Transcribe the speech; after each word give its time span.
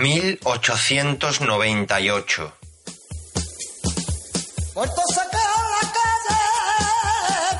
1898 0.00 2.52
Puerto 4.72 5.02
sacar 5.12 5.40
a 5.40 5.70
la 5.74 5.80
calle 5.98 6.40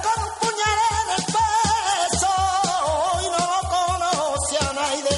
con 0.02 0.16
un 0.23 0.30
puñal 0.41 0.78
en 1.02 1.09
el 1.19 1.25
peso 1.27 2.33
y 3.20 3.23
no 3.34 3.47
conoce 3.69 4.56
a 4.59 4.73
nadie. 4.73 5.16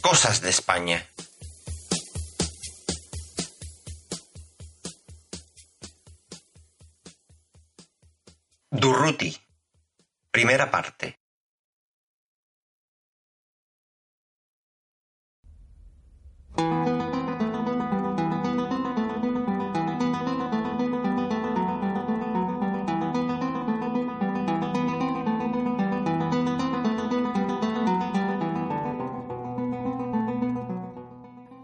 Cosas 0.00 0.36
de 0.40 0.48
España. 0.50 0.98
Durruti. 8.70 9.41
Primera 10.32 10.70
parte. 10.70 11.18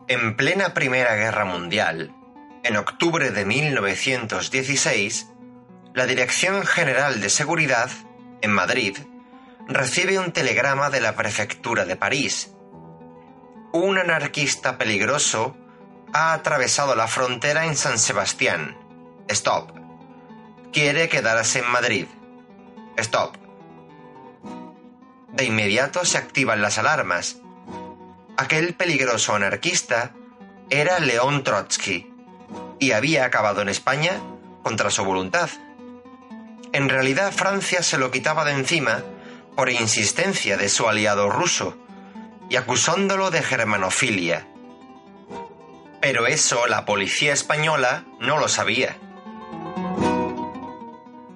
En 0.08 0.36
plena 0.36 0.74
Primera 0.74 1.14
Guerra 1.14 1.46
Mundial, 1.46 2.14
en 2.62 2.76
octubre 2.76 3.30
de 3.30 3.46
1916, 3.46 5.32
la 5.94 6.04
Dirección 6.04 6.66
General 6.66 7.22
de 7.22 7.30
Seguridad, 7.30 7.90
en 8.40 8.52
Madrid, 8.52 8.98
recibe 9.66 10.18
un 10.18 10.32
telegrama 10.32 10.90
de 10.90 11.00
la 11.00 11.14
Prefectura 11.14 11.84
de 11.84 11.96
París. 11.96 12.52
Un 13.72 13.98
anarquista 13.98 14.78
peligroso 14.78 15.56
ha 16.12 16.32
atravesado 16.32 16.94
la 16.94 17.06
frontera 17.06 17.66
en 17.66 17.76
San 17.76 17.98
Sebastián. 17.98 18.76
Stop. 19.28 19.72
Quiere 20.72 21.08
quedarse 21.08 21.58
en 21.60 21.70
Madrid. 21.70 22.06
Stop. 22.96 23.36
De 25.32 25.44
inmediato 25.44 26.04
se 26.04 26.18
activan 26.18 26.62
las 26.62 26.78
alarmas. 26.78 27.36
Aquel 28.36 28.74
peligroso 28.74 29.34
anarquista 29.34 30.12
era 30.70 30.98
León 30.98 31.44
Trotsky 31.44 32.12
y 32.78 32.92
había 32.92 33.24
acabado 33.24 33.62
en 33.62 33.68
España 33.68 34.20
contra 34.62 34.90
su 34.90 35.04
voluntad. 35.04 35.50
En 36.72 36.88
realidad 36.88 37.32
Francia 37.32 37.82
se 37.82 37.98
lo 37.98 38.10
quitaba 38.10 38.44
de 38.44 38.52
encima 38.52 39.02
por 39.56 39.70
insistencia 39.70 40.56
de 40.56 40.68
su 40.68 40.88
aliado 40.88 41.30
ruso 41.30 41.76
y 42.50 42.56
acusándolo 42.56 43.30
de 43.30 43.42
germanofilia. 43.42 44.46
Pero 46.00 46.26
eso 46.26 46.66
la 46.66 46.84
policía 46.84 47.32
española 47.32 48.04
no 48.20 48.38
lo 48.38 48.48
sabía. 48.48 48.96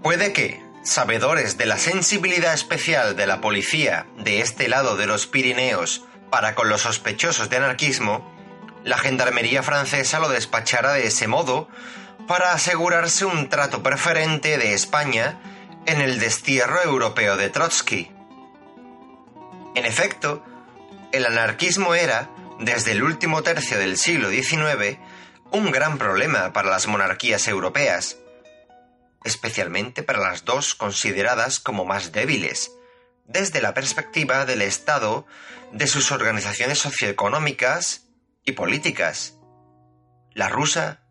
Puede 0.03 0.33
que, 0.33 0.63
sabedores 0.83 1.59
de 1.59 1.67
la 1.67 1.79
sensibilidad 1.79 2.55
especial 2.55 3.17
de 3.17 3.27
la 3.27 3.41
policía 3.41 4.07
de 4.19 4.41
este 4.41 4.69
lado 4.69 4.97
de 4.97 5.07
los 5.07 5.27
Pirineos 5.27 6.05
para 6.31 6.55
con 6.55 6.69
los 6.69 6.83
sospechosos 6.83 7.49
de 7.51 7.57
anarquismo, 7.57 8.31
la 8.85 8.99
gendarmería 8.99 9.63
francesa 9.63 10.19
lo 10.19 10.29
despachara 10.29 10.93
de 10.93 11.07
ese 11.07 11.29
modo 11.29 11.69
para 12.27 12.53
asegurarse 12.53 13.25
un 13.25 13.49
trato 13.49 13.83
preferente 13.83 14.59
de 14.59 14.75
España 14.75 15.41
en 15.87 16.01
el 16.01 16.21
destierro 16.21 16.83
europeo 16.83 17.37
de 17.37 17.51
Trotsky. 17.51 18.11
En 19.75 19.85
efecto, 19.85 20.45
el 21.13 21.27
anarquismo 21.27 21.95
era, 21.95 22.31
desde 22.59 22.93
el 22.93 23.03
último 23.03 23.43
tercio 23.43 23.79
del 23.79 23.97
siglo 23.97 24.31
XIX, 24.31 24.99
un 25.51 25.71
gran 25.71 25.99
problema 25.99 26.53
para 26.53 26.71
las 26.71 26.87
monarquías 26.87 27.49
europeas, 27.49 28.17
especialmente 29.25 30.03
para 30.03 30.21
las 30.21 30.45
dos 30.45 30.75
consideradas 30.75 31.61
como 31.61 31.85
más 31.85 32.13
débiles, 32.13 32.73
desde 33.27 33.61
la 33.61 33.75
perspectiva 33.75 34.45
del 34.45 34.63
Estado, 34.63 35.27
de 35.73 35.87
sus 35.87 36.13
organizaciones 36.13 36.79
socioeconómicas 36.79 38.07
y 38.45 38.53
políticas, 38.53 39.35
la 40.35 40.49
rusa 40.49 41.02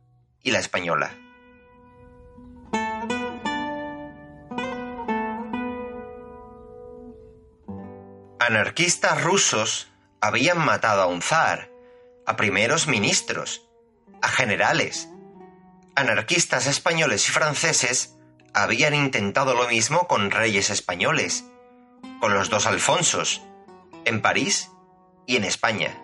y 0.44 0.52
la 0.52 0.60
española. 0.60 1.16
Anarquistas 8.40 9.24
rusos 9.24 9.88
habían 10.20 10.58
matado 10.58 11.04
a 11.04 11.06
un 11.06 11.22
zar, 11.22 11.70
a 12.26 12.36
primeros 12.36 12.88
ministros, 12.88 13.70
a 14.22 14.28
generales. 14.28 15.10
Anarquistas 15.96 16.68
españoles 16.68 17.28
y 17.30 17.32
franceses 17.32 18.18
habían 18.54 18.94
intentado 18.94 19.54
lo 19.54 19.68
mismo 19.68 20.08
con 20.08 20.32
reyes 20.32 20.70
españoles, 20.70 21.46
con 22.20 22.34
los 22.34 22.50
dos 22.50 22.66
Alfonsos, 22.66 23.42
en 24.06 24.22
París 24.22 24.72
y 25.28 25.36
en 25.36 25.44
España. 25.44 25.98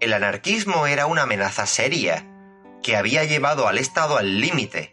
El 0.00 0.12
anarquismo 0.12 0.86
era 0.86 1.06
una 1.06 1.22
amenaza 1.22 1.66
seria 1.66 2.26
que 2.84 2.96
había 2.96 3.24
llevado 3.24 3.66
al 3.66 3.78
Estado 3.78 4.18
al 4.18 4.40
límite, 4.40 4.92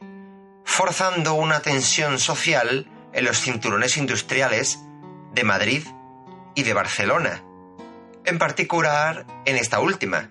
forzando 0.64 1.34
una 1.34 1.60
tensión 1.60 2.20
social 2.20 2.90
en 3.12 3.26
los 3.26 3.42
cinturones 3.42 3.98
industriales 3.98 4.80
de 5.34 5.44
Madrid 5.44 5.84
y 6.56 6.64
de 6.64 6.74
Barcelona, 6.74 7.44
en 8.24 8.40
particular 8.40 9.26
en 9.46 9.58
esta 9.58 9.82
última, 9.82 10.30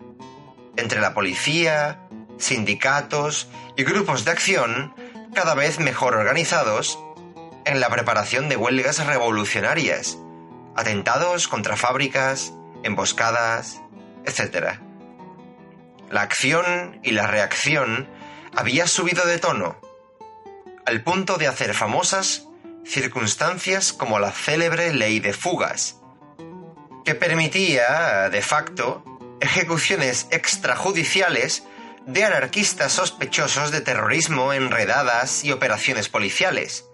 entre 0.77 1.03
la 1.03 1.13
policía, 1.13 2.09
sindicatos 2.39 3.49
y 3.77 3.85
grupos 3.85 4.25
de 4.25 4.31
acción 4.31 4.95
cada 5.35 5.55
vez 5.55 5.79
mejor 5.79 6.15
organizados 6.15 6.99
en 7.67 7.79
la 7.79 7.91
preparación 7.91 8.49
de 8.49 8.57
huelgas 8.57 9.05
revolucionarias, 9.05 10.17
atentados 10.77 11.47
contra 11.47 11.77
fábricas, 11.77 12.55
emboscadas, 12.85 13.83
etc. 14.25 14.81
La 16.11 16.23
acción 16.23 16.99
y 17.05 17.13
la 17.13 17.29
reacción 17.29 18.11
había 18.57 18.89
subido 18.89 19.25
de 19.27 19.39
tono, 19.39 19.81
al 20.85 21.05
punto 21.05 21.37
de 21.39 21.47
hacer 21.47 21.73
famosas 21.73 22.49
circunstancias 22.85 23.93
como 23.93 24.19
la 24.19 24.33
célebre 24.33 24.93
ley 24.93 25.21
de 25.21 25.33
fugas, 25.33 26.01
que 27.05 27.15
permitía, 27.15 28.29
de 28.29 28.43
facto, 28.43 29.05
ejecuciones 29.41 30.27
extrajudiciales 30.33 31.63
de 32.07 32.25
anarquistas 32.25 32.93
sospechosos 32.93 33.71
de 33.71 33.81
terrorismo 33.81 34.53
en 34.53 34.73
redadas 34.73 35.45
y 35.45 35.53
operaciones 35.53 36.09
policiales, 36.09 36.87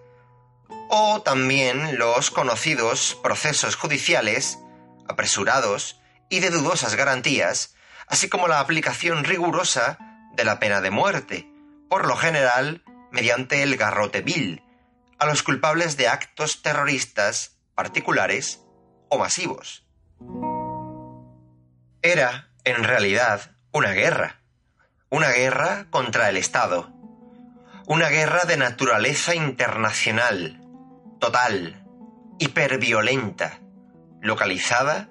o 0.89 1.23
también 1.23 1.97
los 1.97 2.29
conocidos 2.29 3.17
procesos 3.23 3.75
judiciales, 3.75 4.59
apresurados 5.07 5.99
y 6.29 6.39
de 6.39 6.51
dudosas 6.51 6.93
garantías, 6.93 7.73
así 8.07 8.29
como 8.29 8.47
la 8.47 8.59
aplicación 8.59 9.23
rigurosa 9.23 9.97
de 10.35 10.45
la 10.45 10.59
pena 10.59 10.81
de 10.81 10.91
muerte, 10.91 11.49
por 11.89 12.07
lo 12.07 12.15
general 12.15 12.83
mediante 13.11 13.63
el 13.63 13.77
garrote 13.77 14.21
vil, 14.21 14.63
a 15.19 15.25
los 15.25 15.43
culpables 15.43 15.97
de 15.97 16.07
actos 16.07 16.61
terroristas 16.61 17.57
particulares 17.75 18.61
o 19.09 19.17
masivos. 19.17 19.85
Era, 22.01 22.49
en 22.63 22.83
realidad, 22.83 23.51
una 23.71 23.91
guerra, 23.91 24.41
una 25.09 25.29
guerra 25.29 25.87
contra 25.89 26.29
el 26.29 26.37
Estado, 26.37 26.91
una 27.87 28.09
guerra 28.09 28.45
de 28.45 28.57
naturaleza 28.57 29.33
internacional, 29.33 30.61
total, 31.19 31.83
hiperviolenta, 32.39 33.59
localizada, 34.21 35.09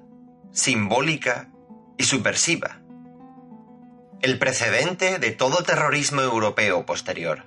simbólica 0.52 1.49
y 1.96 2.04
subversiva. 2.04 2.81
El 4.22 4.38
precedente 4.38 5.18
de 5.18 5.30
todo 5.30 5.62
terrorismo 5.62 6.22
europeo 6.22 6.86
posterior. 6.86 7.44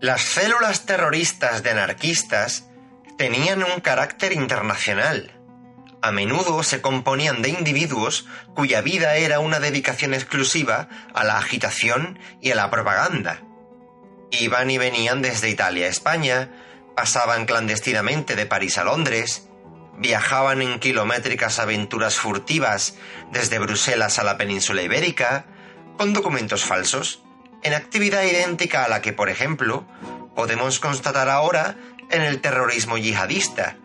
Las 0.00 0.22
células 0.22 0.84
terroristas 0.84 1.62
de 1.62 1.70
anarquistas 1.70 2.68
tenían 3.16 3.62
un 3.62 3.80
carácter 3.80 4.32
internacional. 4.32 5.32
A 6.02 6.12
menudo 6.12 6.62
se 6.62 6.80
componían 6.80 7.42
de 7.42 7.50
individuos 7.50 8.26
cuya 8.54 8.80
vida 8.80 9.16
era 9.16 9.40
una 9.40 9.58
dedicación 9.58 10.14
exclusiva 10.14 10.88
a 11.14 11.24
la 11.24 11.38
agitación 11.38 12.18
y 12.40 12.50
a 12.50 12.54
la 12.54 12.70
propaganda. 12.70 13.42
Iban 14.30 14.70
y 14.70 14.78
venían 14.78 15.22
desde 15.22 15.50
Italia 15.50 15.86
a 15.86 15.90
España, 15.90 16.50
pasaban 16.94 17.46
clandestinamente 17.46 18.36
de 18.36 18.46
París 18.46 18.76
a 18.76 18.84
Londres, 18.84 19.47
viajaban 19.98 20.62
en 20.62 20.78
kilométricas 20.78 21.58
aventuras 21.58 22.16
furtivas 22.16 22.94
desde 23.32 23.58
Bruselas 23.58 24.18
a 24.18 24.24
la 24.24 24.38
península 24.38 24.82
ibérica, 24.82 25.46
con 25.96 26.12
documentos 26.12 26.64
falsos, 26.64 27.22
en 27.62 27.74
actividad 27.74 28.22
idéntica 28.22 28.84
a 28.84 28.88
la 28.88 29.02
que, 29.02 29.12
por 29.12 29.28
ejemplo, 29.28 29.86
podemos 30.34 30.78
constatar 30.78 31.28
ahora 31.28 31.76
en 32.10 32.22
el 32.22 32.40
terrorismo 32.40 32.96
yihadista, 32.96 33.76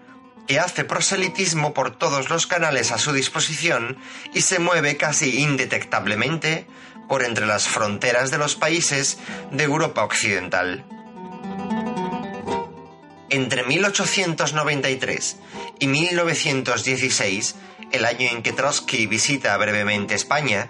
que 0.48 0.60
hace 0.60 0.84
proselitismo 0.84 1.74
por 1.74 1.98
todos 1.98 2.30
los 2.30 2.48
canales 2.48 2.92
a 2.92 2.98
su 2.98 3.14
disposición 3.14 3.98
y 4.34 4.42
se 4.42 4.60
mueve 4.60 4.98
casi 4.98 5.42
indetectablemente 5.42 6.68
por 7.08 7.24
entre 7.24 7.46
las 7.46 7.68
fronteras 7.68 8.30
de 8.32 8.38
los 8.38 8.56
países 8.56 9.18
de 9.52 9.64
Europa 9.64 10.04
Occidental. 10.04 10.86
Entre 13.34 13.64
1893 13.64 15.38
y 15.80 15.88
1916, 15.88 17.56
el 17.92 18.06
año 18.06 18.30
en 18.30 18.44
que 18.44 18.54
Trotsky 18.54 19.08
visita 19.08 19.58
brevemente 19.58 20.14
España, 20.14 20.70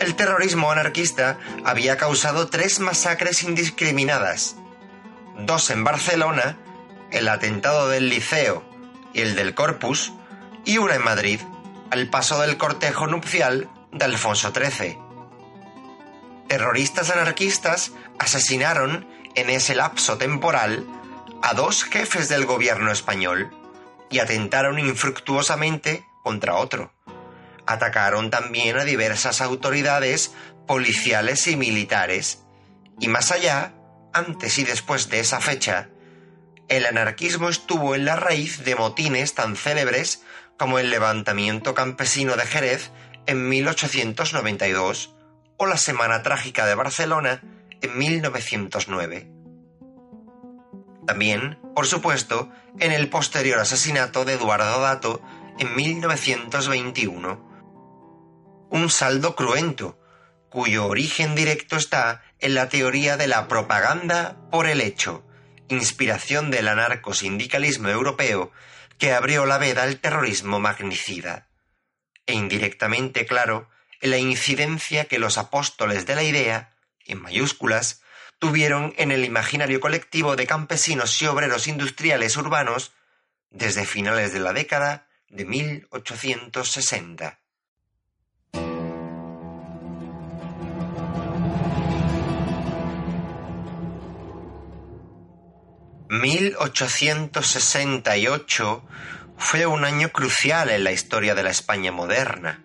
el 0.00 0.16
terrorismo 0.16 0.72
anarquista 0.72 1.38
había 1.64 1.96
causado 1.98 2.48
tres 2.48 2.80
masacres 2.80 3.44
indiscriminadas, 3.44 4.56
dos 5.46 5.70
en 5.70 5.84
Barcelona, 5.84 6.58
el 7.12 7.28
atentado 7.28 7.88
del 7.88 8.08
Liceo 8.08 8.64
y 9.14 9.20
el 9.20 9.36
del 9.36 9.54
Corpus, 9.54 10.12
y 10.64 10.78
una 10.78 10.96
en 10.96 11.04
Madrid, 11.04 11.38
al 11.92 12.10
paso 12.10 12.40
del 12.40 12.56
cortejo 12.56 13.06
nupcial 13.06 13.70
de 13.92 14.04
Alfonso 14.04 14.52
XIII. 14.52 14.98
Terroristas 16.48 17.10
anarquistas 17.10 17.92
asesinaron 18.18 19.06
en 19.36 19.50
ese 19.50 19.76
lapso 19.76 20.18
temporal 20.18 20.84
a 21.42 21.54
dos 21.54 21.84
jefes 21.84 22.28
del 22.28 22.46
gobierno 22.46 22.92
español 22.92 23.50
y 24.10 24.20
atentaron 24.20 24.78
infructuosamente 24.78 26.06
contra 26.22 26.54
otro. 26.54 26.92
Atacaron 27.66 28.30
también 28.30 28.78
a 28.78 28.84
diversas 28.84 29.40
autoridades 29.40 30.32
policiales 30.66 31.46
y 31.48 31.56
militares, 31.56 32.44
y 33.00 33.08
más 33.08 33.32
allá, 33.32 33.74
antes 34.12 34.58
y 34.58 34.64
después 34.64 35.08
de 35.08 35.20
esa 35.20 35.40
fecha, 35.40 35.88
el 36.68 36.86
anarquismo 36.86 37.48
estuvo 37.48 37.94
en 37.94 38.04
la 38.04 38.16
raíz 38.16 38.64
de 38.64 38.76
motines 38.76 39.34
tan 39.34 39.56
célebres 39.56 40.22
como 40.56 40.78
el 40.78 40.90
levantamiento 40.90 41.74
campesino 41.74 42.36
de 42.36 42.46
Jerez 42.46 42.90
en 43.26 43.48
1892 43.48 45.14
o 45.56 45.66
la 45.66 45.76
Semana 45.76 46.22
Trágica 46.22 46.66
de 46.66 46.74
Barcelona 46.74 47.42
en 47.80 47.98
1909. 47.98 49.41
También, 51.06 51.58
por 51.74 51.86
supuesto, 51.86 52.50
en 52.78 52.92
el 52.92 53.08
posterior 53.08 53.58
asesinato 53.58 54.24
de 54.24 54.34
Eduardo 54.34 54.80
Dato 54.80 55.22
en 55.58 55.74
1921. 55.74 58.68
Un 58.70 58.90
saldo 58.90 59.34
cruento, 59.34 59.98
cuyo 60.48 60.86
origen 60.86 61.34
directo 61.34 61.76
está 61.76 62.22
en 62.38 62.54
la 62.54 62.68
teoría 62.68 63.16
de 63.16 63.26
la 63.26 63.48
propaganda 63.48 64.36
por 64.50 64.66
el 64.66 64.80
hecho, 64.80 65.24
inspiración 65.68 66.50
del 66.50 66.68
anarcosindicalismo 66.68 67.88
europeo 67.88 68.52
que 68.98 69.12
abrió 69.12 69.46
la 69.46 69.58
veda 69.58 69.82
al 69.82 69.98
terrorismo 69.98 70.60
magnicida, 70.60 71.48
e 72.26 72.34
indirectamente, 72.34 73.26
claro, 73.26 73.68
en 74.00 74.10
la 74.10 74.18
incidencia 74.18 75.06
que 75.06 75.18
los 75.18 75.38
apóstoles 75.38 76.06
de 76.06 76.14
la 76.14 76.22
idea, 76.22 76.76
en 77.06 77.20
mayúsculas, 77.20 78.01
tuvieron 78.42 78.92
en 78.96 79.12
el 79.12 79.24
imaginario 79.24 79.78
colectivo 79.78 80.34
de 80.34 80.48
campesinos 80.48 81.22
y 81.22 81.26
obreros 81.26 81.68
industriales 81.68 82.36
urbanos 82.36 82.90
desde 83.50 83.86
finales 83.86 84.32
de 84.32 84.40
la 84.40 84.52
década 84.52 85.06
de 85.28 85.44
1860. 85.44 87.38
1868 96.10 98.84
fue 99.38 99.66
un 99.66 99.84
año 99.84 100.10
crucial 100.10 100.68
en 100.70 100.82
la 100.82 100.90
historia 100.90 101.36
de 101.36 101.44
la 101.44 101.50
España 101.50 101.92
moderna. 101.92 102.64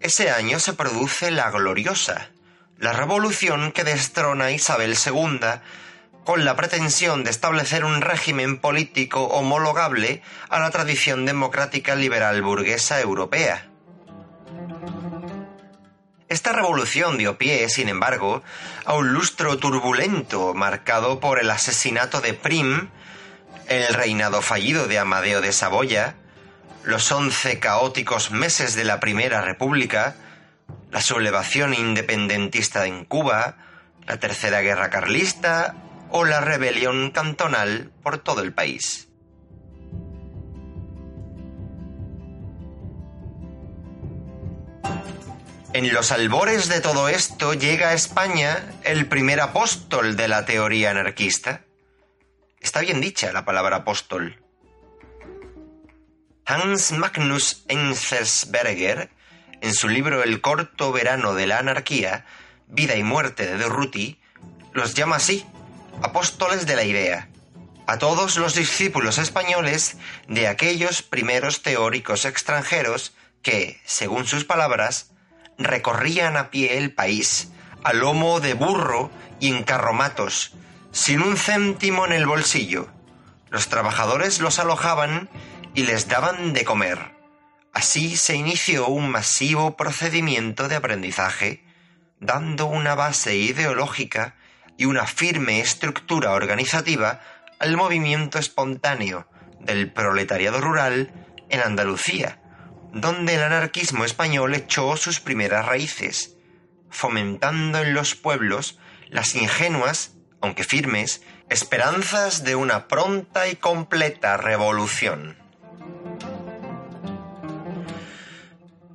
Ese 0.00 0.30
año 0.30 0.58
se 0.60 0.72
produce 0.72 1.30
la 1.30 1.50
gloriosa, 1.50 2.30
la 2.78 2.92
revolución 2.92 3.72
que 3.72 3.84
destrona 3.84 4.46
a 4.46 4.50
Isabel 4.50 4.94
II 4.94 5.40
con 6.24 6.44
la 6.44 6.56
pretensión 6.56 7.24
de 7.24 7.30
establecer 7.30 7.84
un 7.84 8.00
régimen 8.00 8.58
político 8.58 9.24
homologable 9.24 10.22
a 10.48 10.58
la 10.58 10.70
tradición 10.70 11.24
democrática 11.24 11.94
liberal 11.94 12.42
burguesa 12.42 13.00
europea. 13.00 13.68
Esta 16.28 16.52
revolución 16.52 17.18
dio 17.18 17.38
pie, 17.38 17.68
sin 17.68 17.88
embargo, 17.88 18.42
a 18.84 18.94
un 18.94 19.12
lustro 19.12 19.58
turbulento 19.58 20.54
marcado 20.54 21.20
por 21.20 21.38
el 21.38 21.48
asesinato 21.50 22.20
de 22.20 22.34
Prim, 22.34 22.90
el 23.68 23.94
reinado 23.94 24.42
fallido 24.42 24.88
de 24.88 24.98
Amadeo 24.98 25.40
de 25.40 25.52
Saboya, 25.52 26.16
los 26.82 27.10
once 27.12 27.60
caóticos 27.60 28.32
meses 28.32 28.74
de 28.74 28.84
la 28.84 28.98
Primera 28.98 29.40
República, 29.40 30.16
la 30.90 31.00
sublevación 31.00 31.74
independentista 31.74 32.86
en 32.86 33.04
Cuba, 33.04 33.56
la 34.06 34.18
Tercera 34.18 34.60
Guerra 34.60 34.90
Carlista 34.90 35.74
o 36.10 36.24
la 36.24 36.40
rebelión 36.40 37.10
cantonal 37.10 37.92
por 38.02 38.18
todo 38.18 38.42
el 38.42 38.52
país. 38.52 39.08
En 45.72 45.92
los 45.92 46.10
albores 46.10 46.70
de 46.70 46.80
todo 46.80 47.10
esto 47.10 47.52
llega 47.52 47.90
a 47.90 47.92
España 47.92 48.64
el 48.82 49.06
primer 49.08 49.42
apóstol 49.42 50.16
de 50.16 50.26
la 50.26 50.46
teoría 50.46 50.90
anarquista. 50.90 51.66
Está 52.60 52.80
bien 52.80 53.02
dicha 53.02 53.30
la 53.30 53.44
palabra 53.44 53.76
apóstol. 53.76 54.42
Hans 56.46 56.92
Magnus 56.92 57.64
Enzensberger, 57.68 59.10
en 59.60 59.74
su 59.74 59.88
libro 59.88 60.22
El 60.22 60.40
corto 60.40 60.92
verano 60.92 61.34
de 61.34 61.46
la 61.46 61.58
anarquía, 61.58 62.26
vida 62.68 62.96
y 62.96 63.02
muerte 63.02 63.46
de 63.46 63.58
Durruti, 63.58 64.20
los 64.72 64.94
llama 64.94 65.16
así, 65.16 65.46
apóstoles 66.02 66.66
de 66.66 66.76
la 66.76 66.84
idea, 66.84 67.28
a 67.86 67.98
todos 67.98 68.36
los 68.36 68.54
discípulos 68.54 69.18
españoles 69.18 69.96
de 70.28 70.48
aquellos 70.48 71.02
primeros 71.02 71.62
teóricos 71.62 72.24
extranjeros 72.24 73.14
que, 73.42 73.80
según 73.84 74.26
sus 74.26 74.44
palabras, 74.44 75.12
recorrían 75.58 76.36
a 76.36 76.50
pie 76.50 76.78
el 76.78 76.92
país, 76.92 77.50
a 77.84 77.92
lomo 77.92 78.40
de 78.40 78.54
burro 78.54 79.10
y 79.40 79.48
en 79.48 79.62
carromatos, 79.62 80.54
sin 80.92 81.22
un 81.22 81.36
céntimo 81.36 82.04
en 82.06 82.12
el 82.12 82.26
bolsillo. 82.26 82.88
Los 83.50 83.68
trabajadores 83.68 84.40
los 84.40 84.58
alojaban 84.58 85.30
y 85.74 85.84
les 85.84 86.08
daban 86.08 86.52
de 86.52 86.64
comer. 86.64 87.15
Así 87.76 88.16
se 88.16 88.34
inició 88.34 88.86
un 88.86 89.10
masivo 89.10 89.76
procedimiento 89.76 90.66
de 90.66 90.76
aprendizaje, 90.76 91.62
dando 92.20 92.64
una 92.64 92.94
base 92.94 93.36
ideológica 93.36 94.34
y 94.78 94.86
una 94.86 95.06
firme 95.06 95.60
estructura 95.60 96.32
organizativa 96.32 97.20
al 97.58 97.76
movimiento 97.76 98.38
espontáneo 98.38 99.28
del 99.60 99.92
proletariado 99.92 100.58
rural 100.62 101.12
en 101.50 101.60
Andalucía, 101.60 102.40
donde 102.94 103.34
el 103.34 103.42
anarquismo 103.42 104.06
español 104.06 104.54
echó 104.54 104.96
sus 104.96 105.20
primeras 105.20 105.66
raíces, 105.66 106.34
fomentando 106.88 107.80
en 107.80 107.92
los 107.92 108.14
pueblos 108.14 108.78
las 109.10 109.34
ingenuas, 109.34 110.14
aunque 110.40 110.64
firmes, 110.64 111.20
esperanzas 111.50 112.42
de 112.42 112.56
una 112.56 112.88
pronta 112.88 113.48
y 113.48 113.56
completa 113.56 114.38
revolución. 114.38 115.45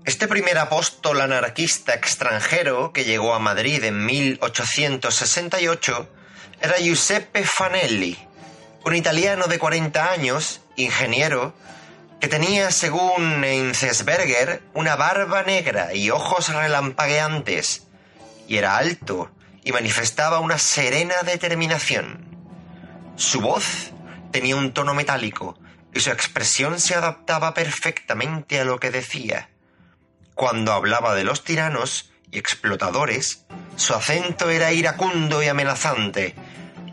Este 0.03 0.27
primer 0.27 0.57
apóstol 0.57 1.21
anarquista 1.21 1.93
extranjero 1.93 2.91
que 2.91 3.03
llegó 3.03 3.35
a 3.35 3.39
Madrid 3.39 3.83
en 3.83 4.03
1868 4.03 6.09
era 6.59 6.77
Giuseppe 6.77 7.43
Fanelli, 7.43 8.17
un 8.83 8.95
italiano 8.95 9.45
de 9.45 9.59
40 9.59 10.11
años, 10.11 10.61
ingeniero, 10.75 11.53
que 12.19 12.27
tenía, 12.27 12.71
según 12.71 13.43
Enzensberger, 13.43 14.63
una 14.73 14.95
barba 14.95 15.43
negra 15.43 15.93
y 15.93 16.09
ojos 16.09 16.49
relampagueantes, 16.49 17.85
y 18.47 18.57
era 18.57 18.77
alto 18.77 19.29
y 19.63 19.71
manifestaba 19.71 20.39
una 20.39 20.57
serena 20.57 21.21
determinación. 21.23 22.25
Su 23.17 23.39
voz 23.39 23.91
tenía 24.31 24.55
un 24.55 24.73
tono 24.73 24.95
metálico 24.95 25.59
y 25.93 25.99
su 25.99 26.09
expresión 26.09 26.79
se 26.79 26.95
adaptaba 26.95 27.53
perfectamente 27.53 28.59
a 28.59 28.65
lo 28.65 28.79
que 28.79 28.89
decía. 28.89 29.50
Cuando 30.35 30.73
hablaba 30.73 31.15
de 31.15 31.23
los 31.23 31.43
tiranos 31.43 32.11
y 32.31 32.39
explotadores, 32.39 33.45
su 33.75 33.93
acento 33.93 34.49
era 34.49 34.71
iracundo 34.71 35.43
y 35.43 35.47
amenazante, 35.47 36.35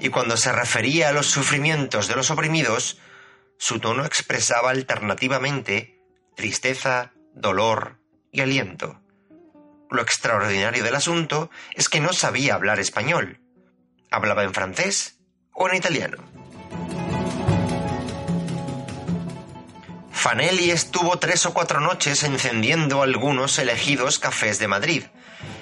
y 0.00 0.08
cuando 0.10 0.36
se 0.36 0.52
refería 0.52 1.08
a 1.08 1.12
los 1.12 1.26
sufrimientos 1.26 2.08
de 2.08 2.16
los 2.16 2.30
oprimidos, 2.30 2.98
su 3.58 3.80
tono 3.80 4.04
expresaba 4.04 4.70
alternativamente 4.70 6.00
tristeza, 6.36 7.12
dolor 7.34 7.98
y 8.30 8.40
aliento. 8.40 9.00
Lo 9.90 10.02
extraordinario 10.02 10.84
del 10.84 10.94
asunto 10.94 11.50
es 11.74 11.88
que 11.88 12.00
no 12.00 12.12
sabía 12.12 12.54
hablar 12.54 12.78
español. 12.78 13.40
Hablaba 14.10 14.44
en 14.44 14.54
francés 14.54 15.18
o 15.52 15.68
en 15.68 15.76
italiano. 15.76 16.18
Fanelli 20.18 20.72
estuvo 20.72 21.20
tres 21.20 21.46
o 21.46 21.54
cuatro 21.54 21.78
noches 21.78 22.24
encendiendo 22.24 23.02
algunos 23.02 23.56
elegidos 23.60 24.18
cafés 24.18 24.58
de 24.58 24.66
Madrid, 24.66 25.04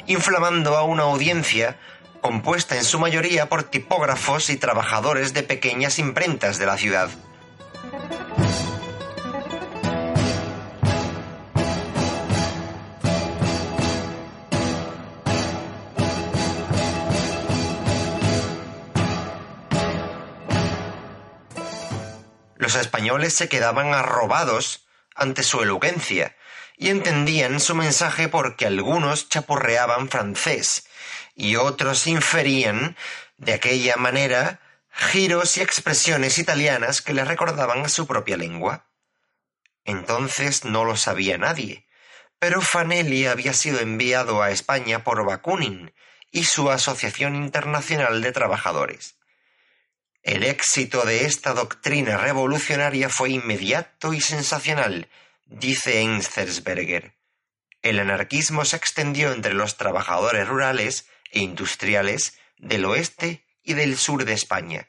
inflamando 0.06 0.78
a 0.78 0.82
una 0.82 1.02
audiencia 1.02 1.76
compuesta 2.22 2.74
en 2.74 2.84
su 2.84 2.98
mayoría 2.98 3.50
por 3.50 3.64
tipógrafos 3.64 4.48
y 4.48 4.56
trabajadores 4.56 5.34
de 5.34 5.42
pequeñas 5.42 5.98
imprentas 5.98 6.56
de 6.56 6.64
la 6.64 6.78
ciudad. 6.78 7.10
Españoles 22.80 23.34
se 23.34 23.48
quedaban 23.48 23.94
arrobados 23.94 24.86
ante 25.14 25.42
su 25.42 25.62
elocuencia 25.62 26.36
y 26.76 26.90
entendían 26.90 27.60
su 27.60 27.74
mensaje 27.74 28.28
porque 28.28 28.66
algunos 28.66 29.28
chapurreaban 29.28 30.08
francés 30.08 30.86
y 31.34 31.56
otros 31.56 32.06
inferían 32.06 32.96
de 33.38 33.54
aquella 33.54 33.96
manera 33.96 34.60
giros 34.90 35.56
y 35.56 35.62
expresiones 35.62 36.38
italianas 36.38 37.02
que 37.02 37.12
le 37.12 37.24
recordaban 37.24 37.84
a 37.84 37.88
su 37.88 38.06
propia 38.06 38.36
lengua. 38.36 38.86
Entonces 39.84 40.64
no 40.64 40.84
lo 40.84 40.96
sabía 40.96 41.38
nadie, 41.38 41.86
pero 42.38 42.60
Fanelli 42.60 43.26
había 43.26 43.52
sido 43.52 43.80
enviado 43.80 44.42
a 44.42 44.50
España 44.50 45.04
por 45.04 45.24
Bakunin 45.24 45.92
y 46.30 46.44
su 46.44 46.70
Asociación 46.70 47.36
Internacional 47.36 48.20
de 48.20 48.32
Trabajadores. 48.32 49.15
El 50.26 50.42
éxito 50.42 51.04
de 51.04 51.24
esta 51.24 51.54
doctrina 51.54 52.16
revolucionaria 52.16 53.08
fue 53.08 53.30
inmediato 53.30 54.12
y 54.12 54.20
sensacional, 54.20 55.08
dice 55.44 56.00
Enzensberger. 56.00 57.14
El 57.80 58.00
anarquismo 58.00 58.64
se 58.64 58.74
extendió 58.74 59.30
entre 59.30 59.54
los 59.54 59.76
trabajadores 59.76 60.48
rurales 60.48 61.06
e 61.30 61.38
industriales 61.38 62.40
del 62.58 62.86
oeste 62.86 63.46
y 63.62 63.74
del 63.74 63.96
sur 63.96 64.24
de 64.24 64.32
España, 64.32 64.88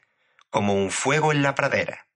como 0.50 0.74
un 0.74 0.90
fuego 0.90 1.30
en 1.30 1.44
la 1.44 1.54
pradera. 1.54 2.08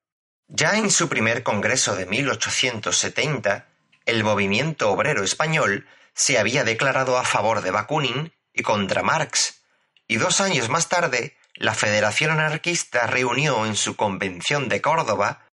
Ya 0.49 0.77
en 0.77 0.91
su 0.91 1.09
primer 1.09 1.45
congreso 1.45 1.95
de 1.95 2.07
1870, 2.07 3.69
el 4.05 4.25
movimiento 4.25 4.91
obrero 4.91 5.23
español 5.23 5.87
se 6.13 6.39
había 6.39 6.65
declarado 6.65 7.17
a 7.17 7.25
favor 7.25 7.63
de 7.63 7.71
Bakunin 7.71 8.33
y 8.53 8.63
contra 8.63 9.05
Marx, 9.05 9.63
y 10.09 10.17
dos 10.17 10.41
años 10.41 10.69
más 10.69 10.89
tarde 10.89 11.37
la 11.63 11.75
Federación 11.75 12.33
Anarquista 12.33 13.07
reunió 13.07 13.67
en 13.67 13.77
su 13.77 13.95
convención 13.95 14.69
de 14.69 14.81
Córdoba 14.81 15.47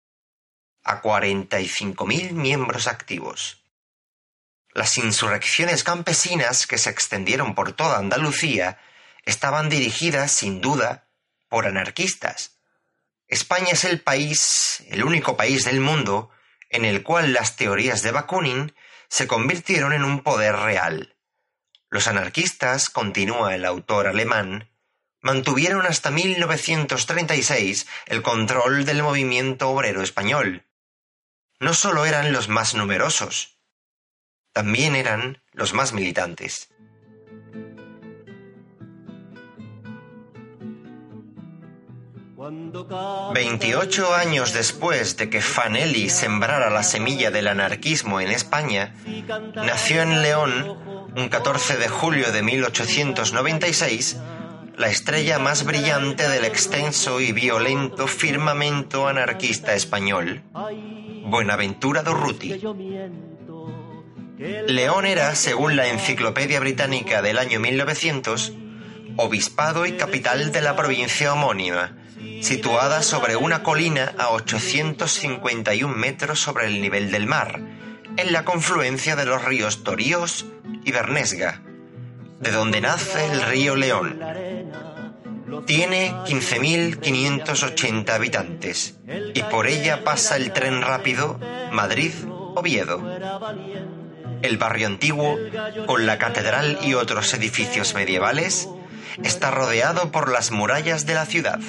a 0.85 1.03
45.000 1.03 2.31
miembros 2.31 2.87
activos. 2.87 3.65
Las 4.73 4.99
insurrecciones 4.99 5.83
campesinas 5.83 6.69
que 6.69 6.79
se 6.79 6.91
extendieron 6.91 7.57
por 7.57 7.73
toda 7.73 7.99
Andalucía 7.99 8.79
estaban 9.25 9.69
dirigidas, 9.69 10.31
sin 10.31 10.61
duda, 10.61 11.09
por 11.49 11.67
anarquistas. 11.67 12.61
España 13.27 13.71
es 13.73 13.83
el 13.83 14.01
país, 14.01 14.85
el 14.87 15.03
único 15.03 15.37
país 15.37 15.65
del 15.65 15.81
mundo, 15.81 16.31
en 16.71 16.85
el 16.85 17.03
cual 17.03 17.33
las 17.33 17.57
teorías 17.57 18.03
de 18.03 18.13
Bakunin 18.13 18.77
se 19.09 19.27
convirtieron 19.27 19.93
en 19.93 20.05
un 20.05 20.23
poder 20.23 20.55
real. 20.55 21.17
Los 21.91 22.07
anarquistas, 22.07 22.91
continúa 22.91 23.57
el 23.57 23.65
autor 23.65 24.07
alemán, 24.07 24.71
mantuvieron 25.27 25.87
hasta 25.87 26.13
1936 26.13 27.89
el 28.07 28.23
control 28.23 28.85
del 28.85 29.03
movimiento 29.03 29.69
obrero 29.69 30.01
español. 30.01 30.65
No 31.59 31.75
solo 31.75 32.07
eran 32.07 32.33
los 32.33 32.49
más 32.49 32.77
numerosos, 32.77 33.59
también 34.53 34.95
eran 34.95 35.43
los 35.53 35.75
más 35.75 35.93
militantes. 35.93 36.69
Veintiocho 43.35 44.15
años 44.15 44.53
después 44.53 45.17
de 45.17 45.29
que 45.29 45.41
Fanelli 45.41 46.09
sembrara 46.09 46.71
la 46.71 46.85
semilla 46.85 47.33
del 47.33 47.49
anarquismo 47.49 48.21
en 48.21 48.31
España, 48.31 48.95
nació 49.57 50.03
en 50.03 50.23
León, 50.23 51.11
un 51.17 51.29
14 51.29 51.79
de 51.79 51.89
julio 51.89 52.31
de 52.31 52.43
1896, 52.43 54.19
la 54.77 54.89
estrella 54.89 55.39
más 55.39 55.65
brillante 55.65 56.29
del 56.29 56.45
extenso 56.45 57.21
y 57.21 57.33
violento 57.33 58.07
firmamento 58.07 59.09
anarquista 59.09 59.75
español, 59.75 60.43
Buenaventura 61.25 62.03
Durruti. 62.03 62.61
León 64.69 65.07
era, 65.07 65.35
según 65.35 65.77
la 65.77 65.89
Enciclopedia 65.89 66.61
Británica 66.61 67.23
del 67.23 67.39
año 67.39 67.59
1900, 67.59 68.53
obispado 69.17 69.87
y 69.87 69.93
capital 69.93 70.53
de 70.53 70.61
la 70.61 70.77
provincia 70.77 71.33
homónima, 71.33 71.97
situada 72.43 73.03
sobre 73.03 73.37
una 73.37 73.63
colina 73.63 74.15
a 74.19 74.29
851 74.29 75.97
metros 75.97 76.39
sobre 76.39 76.67
el 76.67 76.83
nivel 76.83 77.11
del 77.11 77.27
mar, 77.27 77.61
en 78.19 78.33
la 78.33 78.45
confluencia 78.45 79.17
de 79.17 79.25
los 79.25 79.43
ríos 79.43 79.85
Toríos 79.85 80.45
y 80.85 80.93
Bernesga, 80.93 81.63
de 82.41 82.51
donde 82.51 82.83
nace 82.83 83.25
el 83.33 83.41
río 83.41 83.75
León. 83.75 84.21
Tiene 85.65 86.13
15.580 86.13 88.11
habitantes 88.11 88.99
y 89.35 89.43
por 89.45 89.67
ella 89.67 90.05
pasa 90.05 90.37
el 90.37 90.53
tren 90.53 90.83
rápido 90.83 91.39
Madrid-Oviedo. 91.73 93.01
El 94.43 94.59
barrio 94.59 94.87
antiguo, 94.87 95.39
con 95.87 96.07
la 96.07 96.19
catedral 96.19 96.79
y 96.83 96.95
otros 96.95 97.33
edificios 97.35 97.95
medievales, 97.95 98.69
está 99.23 99.51
rodeado 99.51 100.13
por 100.13 100.31
las 100.31 100.51
murallas 100.51 101.07
de 101.07 101.15
la 101.15 101.27
ciudad. 101.27 101.61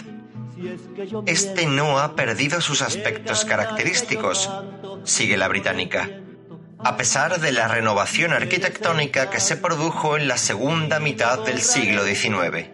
Este 1.25 1.67
no 1.67 1.99
ha 1.99 2.15
perdido 2.15 2.61
sus 2.61 2.81
aspectos 2.81 3.45
característicos, 3.45 4.49
sigue 5.03 5.37
la 5.37 5.47
británica, 5.47 6.09
a 6.79 6.97
pesar 6.97 7.39
de 7.39 7.51
la 7.51 7.67
renovación 7.67 8.33
arquitectónica 8.33 9.29
que 9.29 9.39
se 9.39 9.57
produjo 9.57 10.17
en 10.17 10.27
la 10.27 10.37
segunda 10.37 10.99
mitad 10.99 11.39
del 11.39 11.61
siglo 11.61 12.03
XIX. 12.03 12.69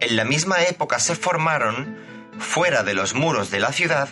En 0.00 0.16
la 0.16 0.24
misma 0.24 0.62
época 0.62 0.98
se 0.98 1.14
formaron, 1.14 1.96
fuera 2.38 2.82
de 2.82 2.94
los 2.94 3.14
muros 3.14 3.50
de 3.50 3.60
la 3.60 3.72
ciudad, 3.72 4.08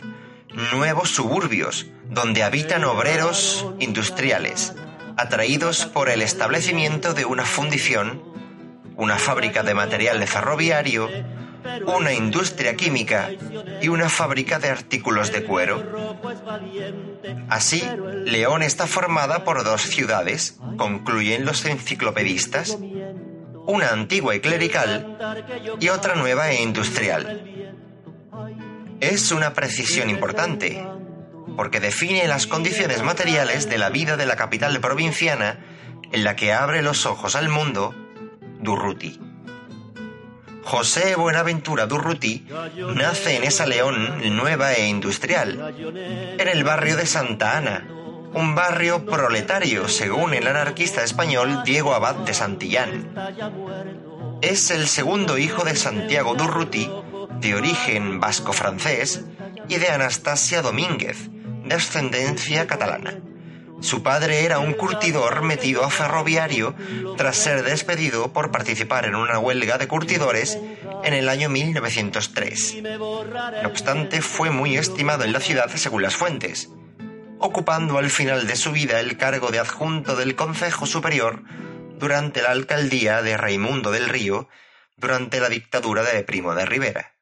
nuevos 0.72 1.10
suburbios 1.10 1.86
donde 2.10 2.42
habitan 2.42 2.84
obreros 2.84 3.66
industriales, 3.78 4.74
atraídos 5.16 5.86
por 5.86 6.08
el 6.08 6.22
establecimiento 6.22 7.14
de 7.14 7.24
una 7.24 7.44
fundición, 7.44 8.22
una 8.96 9.16
fábrica 9.18 9.62
de 9.62 9.74
material 9.74 10.26
ferroviario, 10.26 11.08
una 11.86 12.12
industria 12.12 12.74
química 12.76 13.30
y 13.80 13.88
una 13.88 14.08
fábrica 14.08 14.58
de 14.58 14.68
artículos 14.68 15.32
de 15.32 15.44
cuero. 15.44 15.82
Así, 17.48 17.82
León 18.24 18.62
está 18.62 18.86
formada 18.86 19.44
por 19.44 19.64
dos 19.64 19.82
ciudades, 19.82 20.58
concluyen 20.76 21.44
los 21.44 21.64
enciclopedistas, 21.64 22.78
una 23.68 23.90
antigua 23.90 24.34
y 24.34 24.40
clerical 24.40 25.18
y 25.78 25.90
otra 25.90 26.14
nueva 26.14 26.50
e 26.50 26.62
industrial. 26.62 27.44
Es 29.00 29.30
una 29.30 29.52
precisión 29.52 30.08
importante, 30.08 30.82
porque 31.54 31.78
define 31.78 32.26
las 32.26 32.46
condiciones 32.46 33.02
materiales 33.02 33.68
de 33.68 33.76
la 33.76 33.90
vida 33.90 34.16
de 34.16 34.24
la 34.24 34.36
capital 34.36 34.80
provinciana 34.80 35.58
en 36.10 36.24
la 36.24 36.34
que 36.34 36.54
abre 36.54 36.80
los 36.80 37.04
ojos 37.04 37.36
al 37.36 37.50
mundo 37.50 37.94
Durruti. 38.60 39.20
José 40.64 41.14
Buenaventura 41.16 41.86
Durruti 41.86 42.46
nace 42.94 43.36
en 43.36 43.44
esa 43.44 43.66
León 43.66 44.34
nueva 44.34 44.72
e 44.72 44.88
industrial, 44.88 45.74
en 46.38 46.48
el 46.48 46.64
barrio 46.64 46.96
de 46.96 47.04
Santa 47.04 47.58
Ana, 47.58 47.86
un 48.34 48.54
barrio 48.54 49.04
proletario, 49.04 49.88
según 49.88 50.34
el 50.34 50.46
anarquista 50.46 51.02
español 51.02 51.62
Diego 51.64 51.94
Abad 51.94 52.16
de 52.16 52.34
Santillán. 52.34 53.14
Es 54.42 54.70
el 54.70 54.86
segundo 54.86 55.38
hijo 55.38 55.64
de 55.64 55.76
Santiago 55.76 56.34
Durruti 56.34 56.90
de 57.40 57.54
origen 57.54 58.20
vasco-francés, 58.20 59.24
y 59.68 59.76
de 59.76 59.88
Anastasia 59.88 60.62
Domínguez, 60.62 61.28
de 61.64 61.74
ascendencia 61.74 62.66
catalana. 62.66 63.18
Su 63.80 64.02
padre 64.02 64.44
era 64.44 64.58
un 64.58 64.72
curtidor 64.72 65.42
metido 65.42 65.84
a 65.84 65.90
ferroviario 65.90 66.74
tras 67.16 67.36
ser 67.36 67.62
despedido 67.62 68.32
por 68.32 68.50
participar 68.50 69.04
en 69.04 69.14
una 69.14 69.38
huelga 69.38 69.78
de 69.78 69.86
curtidores 69.86 70.58
en 71.04 71.14
el 71.14 71.28
año 71.28 71.48
1903. 71.48 72.82
No 72.82 73.68
obstante, 73.68 74.20
fue 74.20 74.50
muy 74.50 74.76
estimado 74.76 75.22
en 75.22 75.32
la 75.32 75.38
ciudad 75.38 75.70
según 75.76 76.02
las 76.02 76.16
fuentes, 76.16 76.70
ocupando 77.38 77.98
al 77.98 78.10
final 78.10 78.46
de 78.46 78.56
su 78.56 78.72
vida 78.72 79.00
el 79.00 79.16
cargo 79.16 79.50
de 79.50 79.58
adjunto 79.58 80.16
del 80.16 80.36
Consejo 80.36 80.86
Superior 80.86 81.42
durante 81.98 82.42
la 82.42 82.50
alcaldía 82.50 83.22
de 83.22 83.36
Raimundo 83.36 83.90
del 83.90 84.08
Río 84.08 84.48
durante 84.96 85.40
la 85.40 85.48
dictadura 85.48 86.02
de 86.02 86.22
Primo 86.24 86.54
de 86.54 86.66
Rivera. 86.66 87.14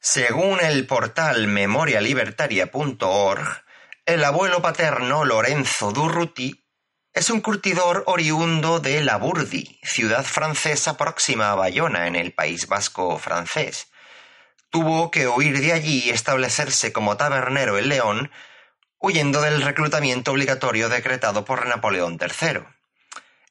Según 0.00 0.60
el 0.60 0.86
portal 0.86 1.48
memorialibertaria.org, 1.48 3.64
el 4.06 4.24
abuelo 4.24 4.62
paterno 4.62 5.24
Lorenzo 5.24 5.90
Durruti 5.92 6.64
es 7.12 7.30
un 7.30 7.40
curtidor 7.40 8.04
oriundo 8.06 8.78
de 8.78 9.02
Laburdi, 9.02 9.80
ciudad 9.82 10.24
francesa 10.24 10.96
próxima 10.96 11.50
a 11.50 11.56
Bayona, 11.56 12.06
en 12.06 12.14
el 12.14 12.32
País 12.32 12.68
Vasco 12.68 13.18
francés. 13.18 13.88
Tuvo 14.70 15.10
que 15.10 15.26
huir 15.26 15.60
de 15.60 15.72
allí 15.72 16.04
y 16.04 16.10
establecerse 16.10 16.92
como 16.92 17.16
tabernero 17.16 17.76
en 17.76 17.88
León, 17.88 18.30
huyendo 18.98 19.40
del 19.40 19.62
reclutamiento 19.62 20.32
obligatorio 20.32 20.88
decretado 20.88 21.44
por 21.44 21.66
Napoleón 21.66 22.18
III. 22.20 22.64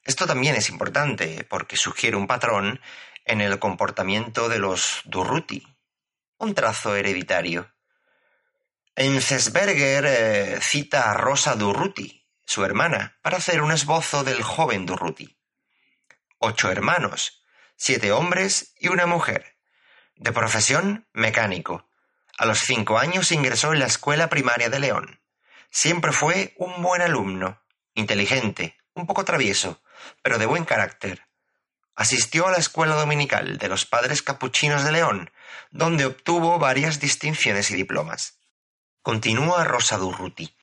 Esto 0.04 0.26
también 0.26 0.54
es 0.54 0.68
importante 0.68 1.44
porque 1.48 1.76
sugiere 1.76 2.16
un 2.16 2.26
patrón 2.26 2.80
en 3.24 3.40
el 3.40 3.58
comportamiento 3.58 4.48
de 4.48 4.58
los 4.58 5.02
Durruti, 5.04 5.66
un 6.38 6.54
trazo 6.54 6.96
hereditario. 6.96 7.72
Enzesberger 8.96 10.04
eh, 10.06 10.58
cita 10.60 11.10
a 11.10 11.14
Rosa 11.14 11.54
Durruti, 11.54 12.26
su 12.44 12.64
hermana, 12.64 13.18
para 13.22 13.36
hacer 13.36 13.62
un 13.62 13.70
esbozo 13.70 14.24
del 14.24 14.42
joven 14.42 14.86
Durruti. 14.86 15.38
Ocho 16.38 16.70
hermanos, 16.70 17.42
siete 17.76 18.12
hombres 18.12 18.74
y 18.78 18.88
una 18.88 19.06
mujer. 19.06 19.56
De 20.16 20.32
profesión, 20.32 21.06
mecánico. 21.12 21.88
A 22.38 22.46
los 22.46 22.60
cinco 22.60 22.98
años 22.98 23.30
ingresó 23.30 23.72
en 23.72 23.80
la 23.80 23.86
escuela 23.86 24.28
primaria 24.28 24.68
de 24.68 24.80
León. 24.80 25.20
Siempre 25.70 26.12
fue 26.12 26.54
un 26.56 26.82
buen 26.82 27.02
alumno, 27.02 27.60
inteligente, 27.94 28.76
un 28.94 29.06
poco 29.06 29.24
travieso, 29.24 29.82
pero 30.22 30.38
de 30.38 30.46
buen 30.46 30.64
carácter. 30.64 31.26
Asistió 31.94 32.46
a 32.46 32.52
la 32.52 32.58
escuela 32.58 32.94
dominical 32.94 33.58
de 33.58 33.68
los 33.68 33.84
padres 33.84 34.22
capuchinos 34.22 34.84
de 34.84 34.92
León, 34.92 35.30
donde 35.70 36.06
obtuvo 36.06 36.58
varias 36.58 37.00
distinciones 37.00 37.70
y 37.70 37.76
diplomas. 37.76 38.38
Continúa 39.02 39.64
Rosa 39.64 39.96
Durruti. 39.96 40.54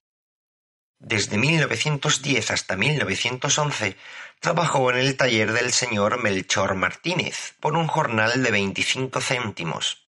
Desde 0.99 1.37
1910 1.37 2.51
hasta 2.51 2.77
1911 2.77 3.97
trabajó 4.39 4.91
en 4.91 4.97
el 4.97 5.17
taller 5.17 5.51
del 5.51 5.73
señor 5.73 6.21
Melchor 6.23 6.75
Martínez 6.75 7.55
por 7.59 7.75
un 7.75 7.87
jornal 7.87 8.41
de 8.41 8.51
25 8.51 9.19
céntimos. 9.21 10.07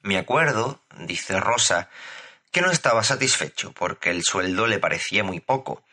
Me 0.00 0.18
acuerdo, 0.18 0.80
dice 0.98 1.38
Rosa, 1.38 1.88
que 2.52 2.60
no 2.60 2.70
estaba 2.70 3.02
satisfecho 3.02 3.72
porque 3.72 4.10
el 4.10 4.22
sueldo 4.22 4.66
le 4.66 4.78
parecía 4.78 5.24
muy 5.24 5.40
poco. 5.40 5.84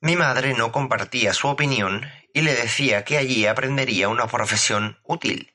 Mi 0.00 0.16
madre 0.16 0.54
no 0.54 0.72
compartía 0.72 1.34
su 1.34 1.48
opinión 1.48 2.10
y 2.32 2.40
le 2.40 2.54
decía 2.54 3.04
que 3.04 3.18
allí 3.18 3.46
aprendería 3.46 4.08
una 4.08 4.26
profesión 4.26 4.98
útil, 5.04 5.54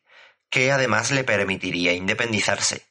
que 0.50 0.72
además 0.72 1.12
le 1.12 1.24
permitiría 1.24 1.94
independizarse. 1.94 2.86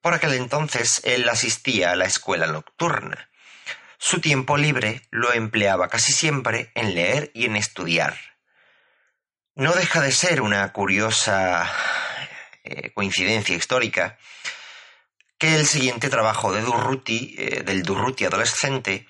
Por 0.00 0.14
aquel 0.14 0.34
entonces 0.34 1.00
él 1.04 1.28
asistía 1.28 1.92
a 1.92 1.96
la 1.96 2.06
escuela 2.06 2.46
nocturna. 2.46 3.30
Su 3.98 4.20
tiempo 4.20 4.56
libre 4.56 5.02
lo 5.10 5.32
empleaba 5.32 5.88
casi 5.88 6.12
siempre 6.12 6.70
en 6.74 6.94
leer 6.94 7.30
y 7.34 7.46
en 7.46 7.56
estudiar. 7.56 8.16
No 9.54 9.72
deja 9.72 10.00
de 10.00 10.12
ser 10.12 10.40
una 10.40 10.72
curiosa 10.72 11.70
eh, 12.62 12.92
coincidencia 12.92 13.56
histórica 13.56 14.18
que 15.38 15.54
el 15.54 15.66
siguiente 15.66 16.10
trabajo 16.10 16.52
de 16.52 16.62
Durruti, 16.62 17.34
eh, 17.38 17.62
del 17.64 17.82
Durruti 17.82 18.24
adolescente, 18.24 19.06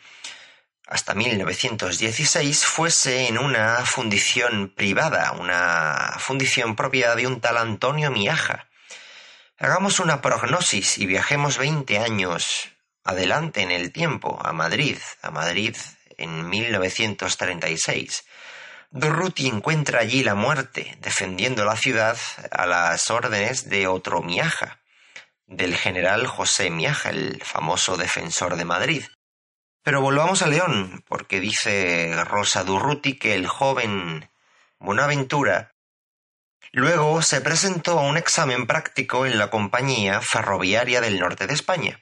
hasta 0.86 1.14
1916, 1.14 2.64
fuese 2.64 3.28
en 3.28 3.38
una 3.38 3.84
fundición 3.84 4.72
privada, 4.74 5.32
una 5.32 6.16
fundición 6.18 6.76
propiedad 6.76 7.16
de 7.16 7.26
un 7.26 7.40
tal 7.40 7.58
Antonio 7.58 8.10
Miaja, 8.10 8.68
Hagamos 9.60 9.98
una 9.98 10.22
prognosis 10.22 10.98
y 10.98 11.06
viajemos 11.06 11.58
veinte 11.58 11.98
años 11.98 12.68
adelante 13.02 13.60
en 13.60 13.72
el 13.72 13.90
tiempo, 13.90 14.38
a 14.40 14.52
Madrid, 14.52 14.96
a 15.20 15.32
Madrid 15.32 15.74
en 16.16 16.48
1936. 16.48 18.24
Durruti 18.92 19.48
encuentra 19.48 19.98
allí 19.98 20.22
la 20.22 20.36
muerte, 20.36 20.96
defendiendo 21.00 21.64
la 21.64 21.74
ciudad 21.74 22.16
a 22.52 22.66
las 22.66 23.10
órdenes 23.10 23.68
de 23.68 23.88
otro 23.88 24.22
Miaja, 24.22 24.78
del 25.48 25.74
general 25.74 26.28
José 26.28 26.70
Miaja, 26.70 27.10
el 27.10 27.42
famoso 27.42 27.96
defensor 27.96 28.54
de 28.54 28.64
Madrid. 28.64 29.04
Pero 29.82 30.00
volvamos 30.00 30.42
a 30.42 30.46
León, 30.46 31.02
porque 31.08 31.40
dice 31.40 32.14
Rosa 32.24 32.62
Durruti 32.62 33.18
que 33.18 33.34
el 33.34 33.48
joven 33.48 34.30
Buenaventura 34.78 35.72
Luego 36.72 37.22
se 37.22 37.40
presentó 37.40 37.98
a 37.98 38.02
un 38.02 38.18
examen 38.18 38.66
práctico 38.66 39.24
en 39.24 39.38
la 39.38 39.48
Compañía 39.48 40.20
Ferroviaria 40.20 41.00
del 41.00 41.18
Norte 41.18 41.46
de 41.46 41.54
España 41.54 42.00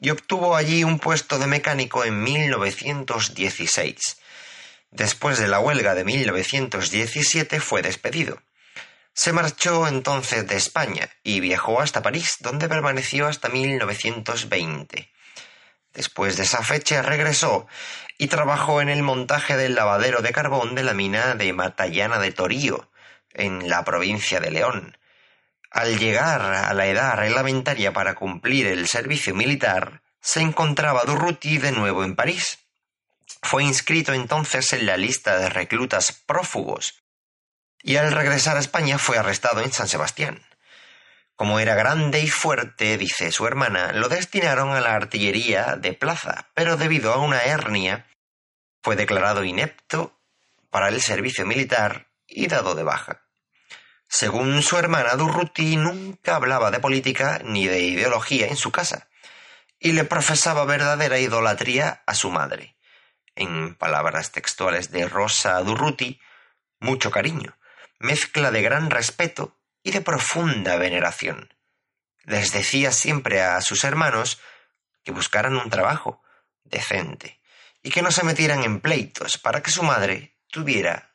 y 0.00 0.10
obtuvo 0.10 0.56
allí 0.56 0.82
un 0.82 0.98
puesto 0.98 1.38
de 1.38 1.46
mecánico 1.46 2.04
en 2.04 2.22
1916. 2.22 4.18
Después 4.90 5.38
de 5.38 5.46
la 5.46 5.60
huelga 5.60 5.94
de 5.94 6.04
1917 6.04 7.60
fue 7.60 7.82
despedido. 7.82 8.42
Se 9.14 9.32
marchó 9.32 9.88
entonces 9.88 10.46
de 10.46 10.56
España 10.56 11.08
y 11.22 11.40
viajó 11.40 11.80
hasta 11.80 12.02
París, 12.02 12.36
donde 12.40 12.68
permaneció 12.68 13.26
hasta 13.26 13.48
1920. 13.48 15.12
Después 15.92 16.36
de 16.36 16.44
esa 16.44 16.62
fecha 16.62 17.02
regresó 17.02 17.66
y 18.18 18.28
trabajó 18.28 18.80
en 18.80 18.88
el 18.88 19.02
montaje 19.02 19.56
del 19.56 19.74
lavadero 19.74 20.22
de 20.22 20.32
carbón 20.32 20.74
de 20.74 20.84
la 20.84 20.94
mina 20.94 21.34
de 21.34 21.52
Matallana 21.52 22.18
de 22.18 22.32
Torío, 22.32 22.90
en 23.32 23.68
la 23.68 23.84
provincia 23.84 24.40
de 24.40 24.50
León. 24.50 24.96
Al 25.70 25.98
llegar 25.98 26.40
a 26.40 26.72
la 26.72 26.86
edad 26.86 27.16
reglamentaria 27.16 27.92
para 27.92 28.14
cumplir 28.14 28.66
el 28.66 28.86
servicio 28.88 29.34
militar, 29.34 30.02
se 30.20 30.40
encontraba 30.40 31.04
Durruti 31.04 31.58
de 31.58 31.72
nuevo 31.72 32.04
en 32.04 32.16
París. 32.16 32.58
Fue 33.42 33.64
inscrito 33.64 34.12
entonces 34.12 34.72
en 34.72 34.86
la 34.86 34.96
lista 34.96 35.38
de 35.38 35.48
reclutas 35.48 36.12
prófugos 36.12 37.02
y 37.82 37.96
al 37.96 38.12
regresar 38.12 38.56
a 38.56 38.60
España 38.60 38.98
fue 38.98 39.18
arrestado 39.18 39.60
en 39.60 39.72
San 39.72 39.88
Sebastián. 39.88 40.42
Como 41.36 41.60
era 41.60 41.74
grande 41.74 42.20
y 42.20 42.28
fuerte, 42.28 42.98
dice 42.98 43.30
su 43.30 43.46
hermana, 43.46 43.92
lo 43.92 44.08
destinaron 44.08 44.70
a 44.70 44.80
la 44.80 44.94
artillería 44.94 45.76
de 45.76 45.92
plaza, 45.92 46.48
pero 46.54 46.76
debido 46.76 47.12
a 47.12 47.18
una 47.18 47.42
hernia 47.42 48.06
fue 48.82 48.96
declarado 48.96 49.44
inepto 49.44 50.18
para 50.70 50.88
el 50.88 51.00
servicio 51.00 51.46
militar 51.46 52.08
y 52.26 52.48
dado 52.48 52.74
de 52.74 52.82
baja. 52.82 53.22
Según 54.08 54.62
su 54.62 54.78
hermana 54.78 55.14
Durruti, 55.14 55.76
nunca 55.76 56.36
hablaba 56.36 56.70
de 56.70 56.80
política 56.80 57.40
ni 57.44 57.66
de 57.66 57.82
ideología 57.82 58.46
en 58.46 58.56
su 58.56 58.72
casa, 58.72 59.08
y 59.78 59.92
le 59.92 60.04
profesaba 60.04 60.64
verdadera 60.64 61.18
idolatría 61.18 62.02
a 62.06 62.14
su 62.14 62.30
madre. 62.30 62.76
En 63.36 63.74
palabras 63.76 64.32
textuales 64.32 64.90
de 64.90 65.06
Rosa 65.06 65.60
Durruti, 65.60 66.20
mucho 66.80 67.10
cariño, 67.10 67.57
mezcla 67.98 68.50
de 68.50 68.62
gran 68.62 68.90
respeto 68.90 69.58
y 69.82 69.90
de 69.90 70.00
profunda 70.00 70.76
veneración. 70.76 71.54
Les 72.24 72.52
decía 72.52 72.92
siempre 72.92 73.42
a 73.42 73.60
sus 73.60 73.84
hermanos 73.84 74.40
que 75.02 75.12
buscaran 75.12 75.56
un 75.56 75.70
trabajo 75.70 76.22
decente 76.64 77.40
y 77.82 77.90
que 77.90 78.02
no 78.02 78.10
se 78.10 78.24
metieran 78.24 78.64
en 78.64 78.80
pleitos 78.80 79.38
para 79.38 79.62
que 79.62 79.70
su 79.70 79.82
madre 79.82 80.36
tuviera 80.48 81.14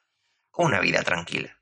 una 0.53 0.79
vida 0.79 1.03
tranquila. 1.03 1.59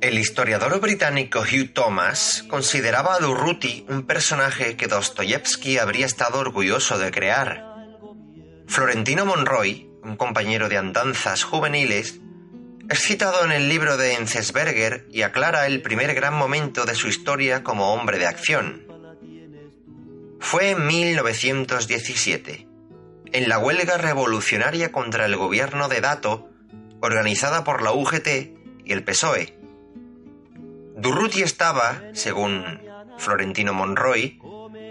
El 0.00 0.18
historiador 0.18 0.80
británico 0.80 1.40
Hugh 1.40 1.72
Thomas 1.72 2.44
consideraba 2.48 3.14
a 3.14 3.18
Durruti 3.18 3.84
un 3.88 4.06
personaje 4.06 4.76
que 4.76 4.88
Dostoyevsky 4.88 5.78
habría 5.78 6.06
estado 6.06 6.40
orgulloso 6.40 6.98
de 6.98 7.10
crear. 7.10 7.64
Florentino 8.66 9.24
Monroy, 9.24 9.88
un 10.02 10.16
compañero 10.16 10.68
de 10.68 10.78
andanzas 10.78 11.44
juveniles, 11.44 12.20
es 12.88 13.00
citado 13.00 13.44
en 13.44 13.52
el 13.52 13.68
libro 13.68 13.96
de 13.96 14.14
Enzensberger 14.14 15.06
y 15.12 15.22
aclara 15.22 15.66
el 15.66 15.82
primer 15.82 16.14
gran 16.14 16.34
momento 16.34 16.84
de 16.84 16.94
su 16.94 17.08
historia 17.08 17.62
como 17.62 17.92
hombre 17.92 18.18
de 18.18 18.26
acción. 18.26 18.86
Fue 20.40 20.70
en 20.70 20.86
1917, 20.86 22.66
en 23.32 23.48
la 23.48 23.58
huelga 23.58 23.98
revolucionaria 23.98 24.90
contra 24.90 25.26
el 25.26 25.36
gobierno 25.36 25.88
de 25.88 26.00
Dato, 26.00 26.48
organizada 27.00 27.62
por 27.64 27.82
la 27.82 27.92
UGT 27.92 28.28
y 28.84 28.92
el 28.92 29.04
PSOE. 29.04 29.57
Durruti 30.98 31.42
estaba, 31.42 32.02
según 32.12 32.80
Florentino 33.18 33.72
Monroy, 33.72 34.40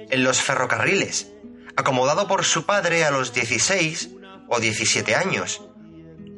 en 0.10 0.24
los 0.24 0.42
ferrocarriles, 0.42 1.34
acomodado 1.76 2.28
por 2.28 2.46
su 2.46 2.66
padre 2.66 3.04
a 3.04 3.12
los 3.12 3.34
16 3.34 4.12
o 4.48 4.60
17 4.60 5.16
años. 5.16 5.68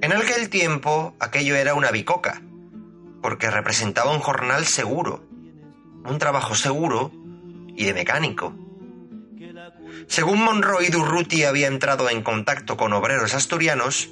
En 0.01 0.11
aquel 0.11 0.49
tiempo 0.49 1.15
aquello 1.19 1.55
era 1.55 1.75
una 1.75 1.91
bicoca, 1.91 2.41
porque 3.21 3.51
representaba 3.51 4.11
un 4.11 4.19
jornal 4.19 4.65
seguro, 4.65 5.23
un 6.03 6.17
trabajo 6.17 6.55
seguro 6.55 7.11
y 7.75 7.85
de 7.85 7.93
mecánico. 7.93 8.55
Según 10.07 10.43
Monroy, 10.43 10.87
Durruti 10.87 11.43
había 11.43 11.67
entrado 11.67 12.09
en 12.09 12.23
contacto 12.23 12.75
con 12.75 12.93
obreros 12.93 13.35
asturianos 13.35 14.09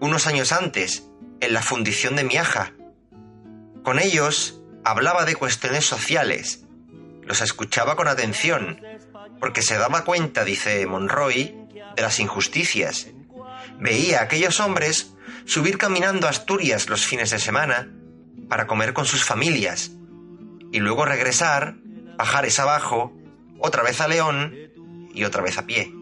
unos 0.00 0.26
años 0.26 0.50
antes, 0.50 1.08
en 1.40 1.52
la 1.52 1.62
fundición 1.62 2.16
de 2.16 2.24
Miaja. 2.24 2.72
Con 3.84 4.00
ellos 4.00 4.57
hablaba 4.90 5.24
de 5.24 5.36
cuestiones 5.36 5.84
sociales, 5.84 6.64
los 7.22 7.42
escuchaba 7.42 7.94
con 7.94 8.08
atención, 8.08 8.80
porque 9.38 9.60
se 9.60 9.76
daba 9.76 10.04
cuenta, 10.04 10.44
dice 10.44 10.86
Monroy, 10.86 11.54
de 11.94 12.02
las 12.02 12.18
injusticias. 12.20 13.08
Veía 13.78 14.20
a 14.20 14.22
aquellos 14.22 14.60
hombres 14.60 15.14
subir 15.44 15.76
caminando 15.76 16.26
a 16.26 16.30
Asturias 16.30 16.88
los 16.88 17.04
fines 17.04 17.30
de 17.30 17.38
semana 17.38 17.92
para 18.48 18.66
comer 18.66 18.94
con 18.94 19.04
sus 19.04 19.24
familias 19.24 19.90
y 20.72 20.80
luego 20.80 21.04
regresar, 21.04 21.76
bajar 22.16 22.46
abajo, 22.58 23.12
otra 23.58 23.82
vez 23.82 24.00
a 24.00 24.08
León 24.08 24.54
y 25.12 25.24
otra 25.24 25.42
vez 25.42 25.58
a 25.58 25.66
pie. 25.66 25.92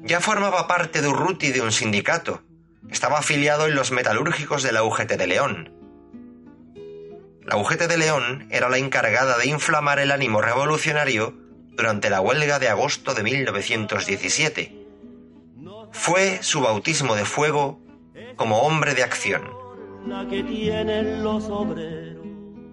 Ya 0.00 0.20
formaba 0.20 0.66
parte 0.66 1.00
de 1.00 1.08
Urruti 1.08 1.52
de 1.52 1.60
un 1.60 1.72
sindicato. 1.72 2.42
Estaba 2.90 3.18
afiliado 3.18 3.66
en 3.66 3.74
los 3.74 3.92
metalúrgicos 3.92 4.62
de 4.62 4.72
la 4.72 4.82
UGT 4.82 5.12
de 5.12 5.26
León. 5.26 5.75
La 7.46 7.56
UGT 7.56 7.82
de 7.82 7.96
León 7.96 8.48
era 8.50 8.68
la 8.68 8.78
encargada 8.78 9.38
de 9.38 9.46
inflamar 9.46 10.00
el 10.00 10.10
ánimo 10.10 10.40
revolucionario 10.40 11.34
durante 11.76 12.10
la 12.10 12.20
huelga 12.20 12.58
de 12.58 12.68
agosto 12.68 13.14
de 13.14 13.22
1917. 13.22 14.86
Fue 15.92 16.42
su 16.42 16.60
bautismo 16.60 17.14
de 17.14 17.24
fuego 17.24 17.80
como 18.34 18.62
hombre 18.62 18.94
de 18.94 19.04
acción. 19.04 19.48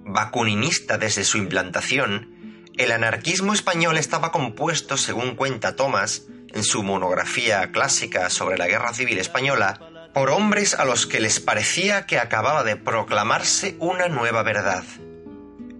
Bakuninista 0.06 0.98
desde 0.98 1.24
su 1.24 1.38
implantación, 1.38 2.34
el 2.76 2.92
anarquismo 2.92 3.54
español 3.54 3.98
estaba 3.98 4.32
compuesto, 4.32 4.98
según 4.98 5.36
cuenta 5.36 5.76
Thomas 5.76 6.24
en 6.54 6.64
su 6.64 6.82
monografía 6.84 7.72
clásica 7.72 8.30
sobre 8.30 8.58
la 8.58 8.68
Guerra 8.68 8.94
Civil 8.94 9.20
Española, 9.20 9.80
por 10.13 10.30
hombres 10.30 10.76
a 10.76 10.86
los 10.86 11.08
que 11.08 11.19
les 11.19 11.39
parecía 11.39 12.06
que 12.06 12.19
acababa 12.19 12.63
de 12.63 12.76
proclamarse 12.76 13.76
una 13.80 14.08
nueva 14.08 14.43
verdad. 14.43 14.84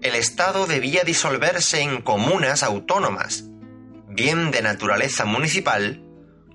El 0.02 0.16
Estado 0.16 0.66
debía 0.66 1.04
disolverse 1.04 1.80
en 1.80 2.02
comunas 2.02 2.62
autónomas, 2.62 3.44
bien 4.08 4.50
de 4.50 4.60
naturaleza 4.60 5.24
municipal 5.24 6.02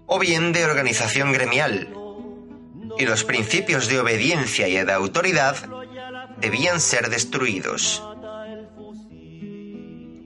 o 0.06 0.20
bien 0.20 0.52
de 0.52 0.66
organización 0.66 1.32
gremial, 1.32 1.94
y 2.98 3.06
los 3.06 3.24
principios 3.24 3.88
de 3.88 4.00
obediencia 4.00 4.68
y 4.68 4.74
de 4.74 4.92
autoridad 4.92 5.56
debían 6.38 6.82
ser 6.82 7.10
destruidos. 7.10 8.04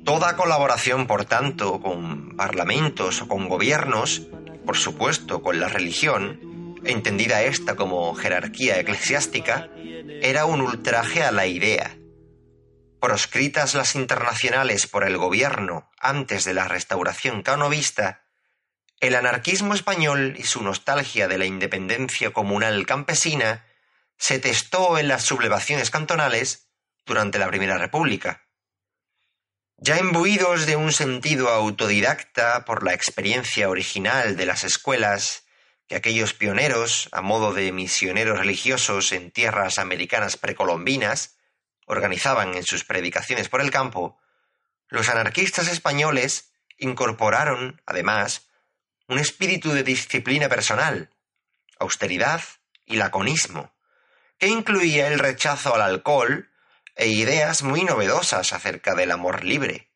Toda 0.03 0.35
colaboración, 0.35 1.07
por 1.07 1.25
tanto, 1.25 1.79
con 1.79 2.35
parlamentos 2.35 3.21
o 3.21 3.27
con 3.27 3.47
gobiernos, 3.47 4.23
por 4.65 4.75
supuesto 4.75 5.41
con 5.41 5.59
la 5.59 5.69
religión, 5.69 6.52
entendida 6.85 7.43
esta 7.43 7.75
como 7.75 8.13
jerarquía 8.15 8.79
eclesiástica, 8.79 9.69
era 10.21 10.45
un 10.45 10.61
ultraje 10.61 11.23
a 11.23 11.31
la 11.31 11.45
idea. 11.45 11.97
Proscritas 12.99 13.75
las 13.75 13.95
internacionales 13.95 14.87
por 14.87 15.03
el 15.03 15.17
gobierno 15.17 15.91
antes 15.99 16.45
de 16.45 16.53
la 16.53 16.67
restauración 16.67 17.43
canovista, 17.43 18.23
el 18.99 19.15
anarquismo 19.15 19.73
español 19.73 20.35
y 20.37 20.43
su 20.43 20.63
nostalgia 20.63 21.27
de 21.27 21.37
la 21.37 21.45
independencia 21.45 22.31
comunal 22.31 22.85
campesina 22.85 23.65
se 24.17 24.39
testó 24.39 24.97
en 24.97 25.09
las 25.09 25.23
sublevaciones 25.23 25.89
cantonales 25.89 26.69
durante 27.05 27.39
la 27.39 27.47
Primera 27.47 27.77
República. 27.77 28.43
Ya 29.77 29.99
imbuidos 29.99 30.65
de 30.65 30.77
un 30.77 30.93
sentido 30.93 31.49
autodidacta 31.49 32.63
por 32.63 32.83
la 32.83 32.93
experiencia 32.93 33.69
original 33.69 34.37
de 34.37 34.45
las 34.45 34.63
escuelas 34.63 35.43
que 35.87 35.95
aquellos 35.95 36.33
pioneros, 36.33 37.09
a 37.11 37.21
modo 37.21 37.53
de 37.53 37.71
misioneros 37.71 38.39
religiosos 38.39 39.11
en 39.11 39.31
tierras 39.31 39.79
americanas 39.79 40.37
precolombinas, 40.37 41.37
organizaban 41.85 42.55
en 42.55 42.63
sus 42.63 42.83
predicaciones 42.83 43.49
por 43.49 43.61
el 43.61 43.71
campo, 43.71 44.17
los 44.87 45.09
anarquistas 45.09 45.67
españoles 45.67 46.53
incorporaron, 46.77 47.81
además, 47.85 48.47
un 49.07 49.19
espíritu 49.19 49.71
de 49.71 49.83
disciplina 49.83 50.49
personal, 50.49 51.09
austeridad 51.79 52.41
y 52.85 52.95
laconismo, 52.95 53.73
que 54.37 54.47
incluía 54.47 55.07
el 55.07 55.19
rechazo 55.19 55.75
al 55.75 55.81
alcohol 55.81 56.49
e 56.95 57.07
ideas 57.07 57.63
muy 57.63 57.83
novedosas 57.83 58.53
acerca 58.53 58.95
del 58.95 59.11
amor 59.11 59.43
libre, 59.43 59.91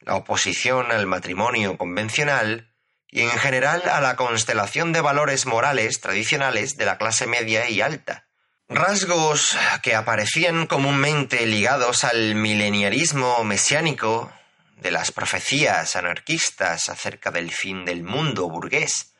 la 0.00 0.16
oposición 0.16 0.90
al 0.90 1.06
matrimonio 1.06 1.76
convencional 1.76 2.74
y 3.10 3.22
en 3.22 3.30
general 3.30 3.82
a 3.88 4.00
la 4.00 4.16
constelación 4.16 4.92
de 4.92 5.00
valores 5.00 5.46
morales 5.46 6.00
tradicionales 6.00 6.76
de 6.76 6.84
la 6.84 6.98
clase 6.98 7.26
media 7.26 7.68
y 7.68 7.80
alta, 7.80 8.26
rasgos 8.68 9.56
que 9.82 9.94
aparecían 9.94 10.66
comúnmente 10.66 11.46
ligados 11.46 12.04
al 12.04 12.34
mileniarismo 12.34 13.42
mesiánico 13.44 14.30
de 14.76 14.90
las 14.90 15.10
profecías 15.10 15.96
anarquistas 15.96 16.88
acerca 16.88 17.30
del 17.30 17.50
fin 17.50 17.84
del 17.84 18.04
mundo 18.04 18.48
burgués, 18.48 19.14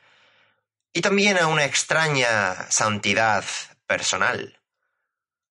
y 0.93 1.01
también 1.01 1.39
a 1.39 1.47
una 1.47 1.65
extraña 1.65 2.71
santidad 2.71 3.45
personal. 3.87 4.61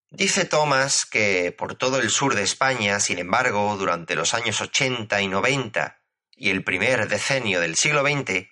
Dice 0.10 0.46
Thomas 0.46 1.06
que 1.06 1.52
por 1.52 1.76
todo 1.76 2.00
el 2.00 2.10
sur 2.10 2.36
de 2.36 2.44
España, 2.44 3.00
sin 3.00 3.20
embargo, 3.20 3.76
durante 3.78 4.16
los 4.16 4.34
años 4.34 4.62
80 4.62 5.22
y 5.22 5.28
90 5.28 5.98
y 6.38 6.52
el 6.52 6.64
primer 6.64 7.10
decenio 7.10 7.60
del 7.60 7.76
siglo 7.76 8.04
XX, 8.04 8.48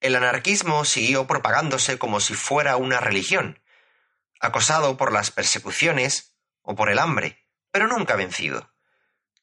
el 0.00 0.14
anarquismo 0.14 0.84
siguió 0.84 1.26
propagándose 1.26 1.98
como 1.98 2.20
si 2.20 2.34
fuera 2.34 2.76
una 2.76 3.00
religión, 3.00 3.60
acosado 4.40 4.96
por 4.96 5.12
las 5.12 5.32
persecuciones 5.32 6.36
o 6.62 6.76
por 6.76 6.88
el 6.88 7.00
hambre, 7.00 7.44
pero 7.72 7.88
nunca 7.88 8.14
vencido. 8.14 8.72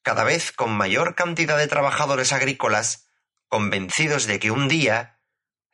Cada 0.02 0.24
vez 0.24 0.52
con 0.52 0.72
mayor 0.72 1.16
cantidad 1.16 1.58
de 1.58 1.68
trabajadores 1.68 2.32
agrícolas 2.32 3.08
convencidos 3.50 4.26
de 4.26 4.40
que 4.40 4.52
un 4.52 4.68
día, 4.70 5.20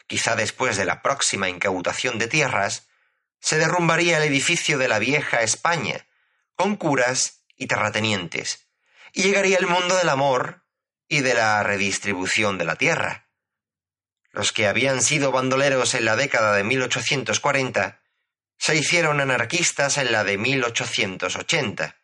quizá 0.08 0.36
después 0.36 0.78
de 0.78 0.86
la 0.86 1.02
próxima 1.04 1.48
incautación 1.48 2.17
de 2.17 2.28
tierras, 2.28 2.89
se 3.39 3.58
derrumbaría 3.58 4.17
el 4.17 4.24
edificio 4.24 4.78
de 4.78 4.88
la 4.88 5.00
vieja 5.00 5.41
España, 5.41 6.08
con 6.56 6.76
curas 6.76 7.43
y 7.56 7.67
terratenientes, 7.67 8.67
y 9.13 9.24
llegaría 9.24 9.58
el 9.58 9.67
mundo 9.67 9.95
del 9.95 10.10
amor 10.10 10.59
y 11.10 11.22
de 11.22 11.34
la 11.34 11.62
redistribución 11.63 12.58
de 12.58 12.65
la 12.65 12.76
tierra. 12.76 13.26
Los 14.32 14.54
que 14.54 14.67
habían 14.67 15.02
sido 15.02 15.32
bandoleros 15.32 15.95
en 15.95 16.06
la 16.06 16.15
década 16.15 16.56
de 16.56 16.63
1840 16.63 18.00
se 18.58 18.76
hicieron 18.76 19.19
anarquistas 19.19 19.98
en 19.98 20.12
la 20.12 20.24
de 20.24 20.38
1880. 20.38 21.95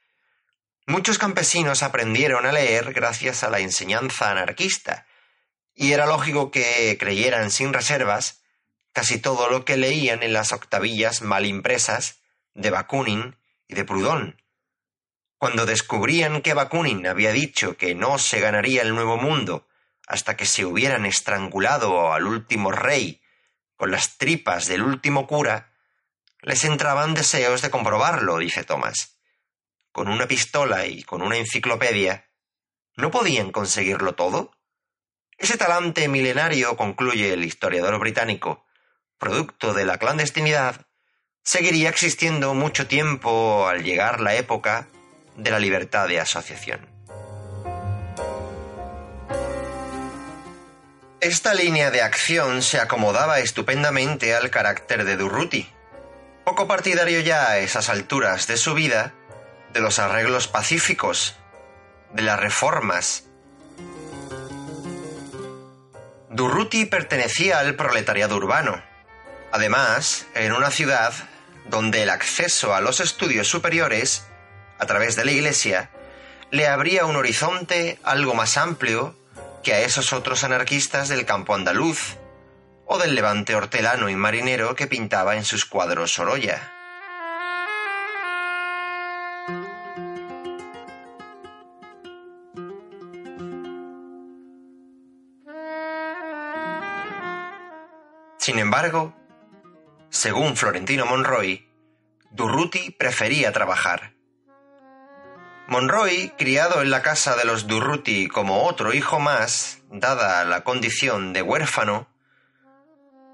Muchos 0.88 1.18
campesinos 1.18 1.84
aprendieron 1.84 2.46
a 2.46 2.52
leer 2.52 2.94
gracias 2.94 3.44
a 3.44 3.50
la 3.50 3.60
enseñanza 3.60 4.32
anarquista, 4.32 5.06
y 5.76 5.92
era 5.92 6.06
lógico 6.06 6.52
que 6.52 6.98
creyeran 7.00 7.52
sin 7.52 7.74
reservas 7.74 8.42
casi 8.94 9.20
todo 9.20 9.50
lo 9.50 9.66
que 9.66 9.78
leían 9.78 10.24
en 10.24 10.34
las 10.34 10.54
octavillas 10.54 11.22
mal 11.22 11.46
impresas 11.46 12.22
de 12.54 12.70
Bakunin 12.70 13.36
y 13.68 13.76
de 13.76 13.84
Proudhon. 13.84 14.42
Cuando 15.38 15.66
descubrían 15.66 16.42
que 16.42 16.54
Bakunin 16.54 17.08
había 17.08 17.32
dicho 17.32 17.76
que 17.76 17.94
no 17.94 18.18
se 18.18 18.40
ganaría 18.40 18.82
el 18.82 18.96
nuevo 18.96 19.18
mundo 19.18 19.68
hasta 20.08 20.38
que 20.38 20.46
se 20.46 20.66
hubieran 20.66 21.06
estrangulado 21.06 22.14
al 22.14 22.26
último 22.26 22.72
rey 22.72 23.22
con 23.76 23.92
las 23.92 24.18
tripas 24.18 24.68
del 24.68 24.82
último 24.82 25.28
cura, 25.28 25.74
les 26.42 26.64
entraban 26.64 27.14
deseos 27.14 27.62
de 27.62 27.70
comprobarlo, 27.70 28.38
dice 28.38 28.64
Thomas. 28.64 29.18
Con 29.92 30.08
una 30.08 30.28
pistola 30.28 30.86
y 30.86 31.04
con 31.04 31.22
una 31.22 31.38
enciclopedia, 31.38 32.30
¿no 32.96 33.12
podían 33.12 33.52
conseguirlo 33.52 34.16
todo? 34.16 34.52
Ese 35.38 35.58
talante 35.58 36.08
milenario, 36.08 36.78
concluye 36.78 37.34
el 37.34 37.44
historiador 37.44 38.00
británico, 38.00 38.66
producto 39.18 39.74
de 39.74 39.86
la 39.86 39.98
clandestinidad, 39.98 40.86
seguiría 41.44 41.90
existiendo 41.90 42.54
mucho 42.54 42.88
tiempo 42.88 43.68
al 43.68 43.84
llegar 43.84 44.22
la 44.22 44.36
época 44.36 44.90
de 45.36 45.52
la 45.52 45.60
libertad 45.60 46.08
de 46.08 46.20
asociación. 46.20 46.88
Esta 51.22 51.54
línea 51.54 51.90
de 51.90 52.02
acción 52.02 52.62
se 52.62 52.80
acomodaba 52.80 53.40
estupendamente 53.40 54.36
al 54.36 54.52
carácter 54.52 55.06
de 55.06 55.18
Durruti, 55.18 55.68
poco 56.44 56.68
partidario 56.68 57.20
ya 57.22 57.50
a 57.50 57.58
esas 57.58 57.90
alturas 57.90 58.46
de 58.46 58.58
su 58.58 58.76
vida 58.76 59.14
de 59.74 59.82
los 59.82 59.98
arreglos 60.00 60.48
pacíficos, 60.48 61.36
de 62.14 62.22
las 62.22 62.40
reformas. 62.40 63.26
Durruti 66.30 66.86
pertenecía 66.86 67.60
al 67.60 67.76
proletariado 67.76 68.36
urbano, 68.38 68.82
además 69.52 70.28
en 70.36 70.54
una 70.54 70.70
ciudad 70.70 71.14
donde 71.66 72.04
el 72.04 72.10
acceso 72.10 72.76
a 72.76 72.82
los 72.82 73.00
estudios 73.00 73.48
superiores, 73.48 74.28
a 74.80 74.86
través 74.86 75.16
de 75.16 75.26
la 75.26 75.32
Iglesia, 75.32 75.90
le 76.52 76.68
abría 76.68 77.06
un 77.06 77.16
horizonte 77.16 78.00
algo 78.04 78.34
más 78.34 78.58
amplio 78.58 79.16
que 79.64 79.74
a 79.74 79.82
esos 79.82 80.14
otros 80.14 80.44
anarquistas 80.44 81.10
del 81.10 81.26
campo 81.26 81.54
andaluz 81.54 82.18
o 82.86 82.98
del 82.98 83.16
levante 83.16 83.56
hortelano 83.56 84.10
y 84.10 84.16
marinero 84.16 84.76
que 84.76 84.88
pintaba 84.88 85.36
en 85.36 85.44
sus 85.44 85.66
cuadros 85.66 86.14
Sorolla. 86.14 86.72
Sin 98.38 98.60
embargo, 98.60 99.16
según 100.10 100.56
Florentino 100.56 101.08
Monroy, 101.08 101.68
Durruti 102.30 102.92
prefería 102.92 103.52
trabajar. 103.52 104.15
Monroy, 105.68 106.32
criado 106.38 106.84
en 106.84 106.92
la 106.92 107.02
casa 107.02 107.36
de 107.36 107.44
los 107.44 107.66
Durruti 107.66 108.28
como 108.28 108.66
otro 108.66 108.94
hijo 108.94 109.20
más, 109.20 109.80
dada 109.90 110.46
la 110.46 110.64
condición 110.64 111.34
de 111.34 111.42
huérfano, 111.42 112.08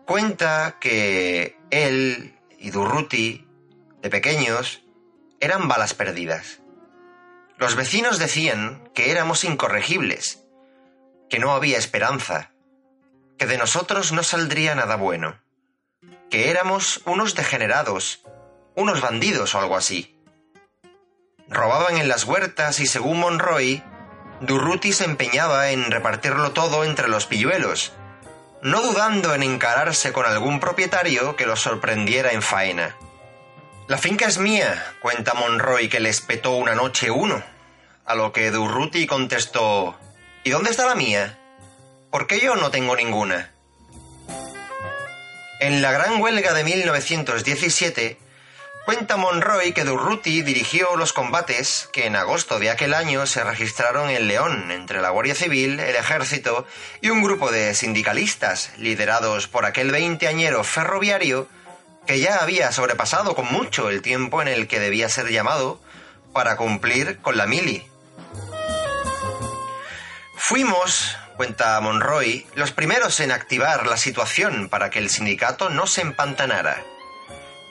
cuenta 0.05 0.77
que 0.79 1.57
él 1.71 2.39
y 2.57 2.71
Durruti, 2.71 3.45
de 4.01 4.09
pequeños, 4.09 4.81
eran 5.41 5.67
balas 5.67 5.93
perdidas. 5.93 6.61
Los 7.57 7.75
vecinos 7.75 8.17
decían 8.17 8.89
que 8.95 9.11
éramos 9.11 9.43
incorregibles, 9.43 10.45
que 11.29 11.37
no 11.37 11.51
había 11.51 11.77
esperanza, 11.77 12.51
que 13.37 13.45
de 13.45 13.57
nosotros 13.57 14.13
no 14.13 14.23
saldría 14.23 14.73
nada 14.73 14.95
bueno, 14.95 15.41
que 16.29 16.49
éramos 16.49 17.01
unos 17.05 17.35
degenerados, 17.35 18.23
unos 18.73 19.01
bandidos 19.01 19.53
o 19.53 19.59
algo 19.59 19.75
así 19.75 20.10
robaban 21.51 21.97
en 21.97 22.07
las 22.07 22.23
huertas 22.23 22.79
y 22.79 22.87
según 22.87 23.19
Monroy, 23.19 23.83
Durruti 24.39 24.93
se 24.93 25.03
empeñaba 25.03 25.69
en 25.69 25.91
repartirlo 25.91 26.51
todo 26.51 26.83
entre 26.83 27.07
los 27.07 27.27
pilluelos, 27.27 27.93
no 28.63 28.81
dudando 28.81 29.35
en 29.35 29.43
encararse 29.43 30.11
con 30.13 30.25
algún 30.25 30.59
propietario 30.59 31.35
que 31.35 31.45
los 31.45 31.61
sorprendiera 31.61 32.31
en 32.31 32.41
faena. 32.41 32.95
La 33.87 33.97
finca 33.97 34.25
es 34.25 34.37
mía, 34.37 34.95
cuenta 35.01 35.33
Monroy 35.33 35.89
que 35.89 35.99
le 35.99 36.09
espetó 36.09 36.51
una 36.51 36.73
noche 36.73 37.11
uno, 37.11 37.43
a 38.05 38.15
lo 38.15 38.31
que 38.31 38.49
Durruti 38.49 39.05
contestó 39.05 39.97
¿Y 40.43 40.49
dónde 40.49 40.71
está 40.71 40.87
la 40.87 40.95
mía? 40.95 41.37
Porque 42.09 42.39
yo 42.39 42.55
no 42.55 42.71
tengo 42.71 42.95
ninguna. 42.95 43.51
En 45.59 45.83
la 45.83 45.91
gran 45.91 46.19
huelga 46.19 46.53
de 46.53 46.63
1917, 46.63 48.17
Cuenta 48.93 49.15
Monroy 49.15 49.71
que 49.71 49.85
Durruti 49.85 50.41
dirigió 50.41 50.97
los 50.97 51.13
combates 51.13 51.87
que 51.93 52.07
en 52.07 52.17
agosto 52.17 52.59
de 52.59 52.69
aquel 52.69 52.93
año 52.93 53.25
se 53.25 53.41
registraron 53.41 54.09
en 54.09 54.27
León 54.27 54.69
entre 54.69 54.99
la 54.99 55.11
Guardia 55.11 55.33
Civil, 55.33 55.79
el 55.79 55.95
Ejército 55.95 56.67
y 56.99 57.09
un 57.09 57.23
grupo 57.23 57.51
de 57.51 57.73
sindicalistas 57.73 58.73
liderados 58.75 59.47
por 59.47 59.65
aquel 59.65 59.91
veinteañero 59.91 60.65
ferroviario 60.65 61.47
que 62.05 62.19
ya 62.19 62.39
había 62.39 62.69
sobrepasado 62.73 63.33
con 63.33 63.45
mucho 63.45 63.89
el 63.89 64.01
tiempo 64.01 64.41
en 64.41 64.49
el 64.49 64.67
que 64.67 64.81
debía 64.81 65.07
ser 65.07 65.29
llamado 65.29 65.79
para 66.33 66.57
cumplir 66.57 67.19
con 67.19 67.37
la 67.37 67.45
mili. 67.45 67.87
Fuimos, 70.35 71.15
cuenta 71.37 71.79
Monroy, 71.79 72.45
los 72.55 72.73
primeros 72.73 73.21
en 73.21 73.31
activar 73.31 73.87
la 73.87 73.95
situación 73.95 74.67
para 74.67 74.89
que 74.89 74.99
el 74.99 75.09
sindicato 75.09 75.69
no 75.69 75.87
se 75.87 76.01
empantanara. 76.01 76.83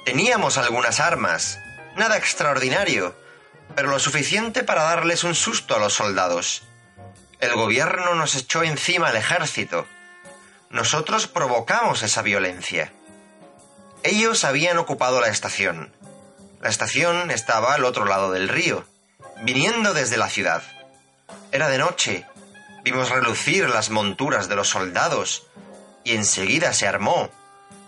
Teníamos 0.05 0.57
algunas 0.57 0.99
armas, 0.99 1.59
nada 1.95 2.17
extraordinario, 2.17 3.15
pero 3.75 3.89
lo 3.89 3.99
suficiente 3.99 4.65
para 4.65 4.85
darles 4.85 5.25
un 5.25 5.35
susto 5.35 5.77
a 5.77 5.79
los 5.79 5.93
soldados. 5.93 6.63
El 7.39 7.55
gobierno 7.55 8.15
nos 8.15 8.35
echó 8.35 8.63
encima 8.63 9.09
al 9.09 9.17
ejército. 9.17 9.87
Nosotros 10.71 11.27
provocamos 11.27 12.03
esa 12.03 12.23
violencia. 12.23 12.93
Ellos 14.03 14.45
habían 14.45 14.79
ocupado 14.79 15.21
la 15.21 15.29
estación. 15.29 15.93
La 16.63 16.71
estación 16.71 17.31
estaba 17.31 17.75
al 17.75 17.85
otro 17.85 18.07
lado 18.07 18.33
del 18.33 18.49
río, 18.49 18.87
viniendo 19.43 19.93
desde 19.93 20.17
la 20.17 20.29
ciudad. 20.29 20.63
Era 21.53 21.69
de 21.69 21.79
noche. 21.79 22.27
Vimos 22.85 23.11
relucir 23.11 23.69
las 23.69 23.91
monturas 23.91 24.49
de 24.49 24.57
los 24.57 24.69
soldados 24.69 25.47
y 26.05 26.15
enseguida 26.15 26.73
se 26.73 26.89
armó 26.89 27.31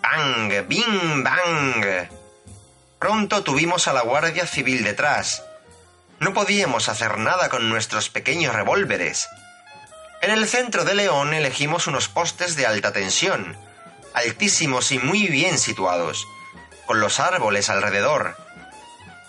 ¡Bang! 0.03 0.67
¡Bing! 0.67 1.23
¡Bang! 1.23 2.09
Pronto 2.99 3.43
tuvimos 3.45 3.87
a 3.88 3.93
la 3.93 4.03
Guardia 4.03 4.47
Civil 4.47 4.83
detrás. 4.85 5.45
No 6.19 6.35
podíamos 6.35 6.88
hacer 6.88 7.19
nada 7.19 7.49
con 7.49 7.69
nuestros 7.69 8.11
pequeños 8.11 8.55
revólveres. 8.55 9.29
En 10.21 10.31
el 10.31 10.47
centro 10.47 10.85
de 10.85 10.95
León 10.95 11.35
elegimos 11.35 11.87
unos 11.87 12.09
postes 12.09 12.57
de 12.57 12.67
alta 12.67 12.93
tensión, 12.93 13.57
altísimos 14.12 14.93
y 14.93 14.99
muy 14.99 15.29
bien 15.29 15.59
situados, 15.59 16.27
con 16.87 17.01
los 17.01 17.19
árboles 17.19 17.71
alrededor. 17.71 18.37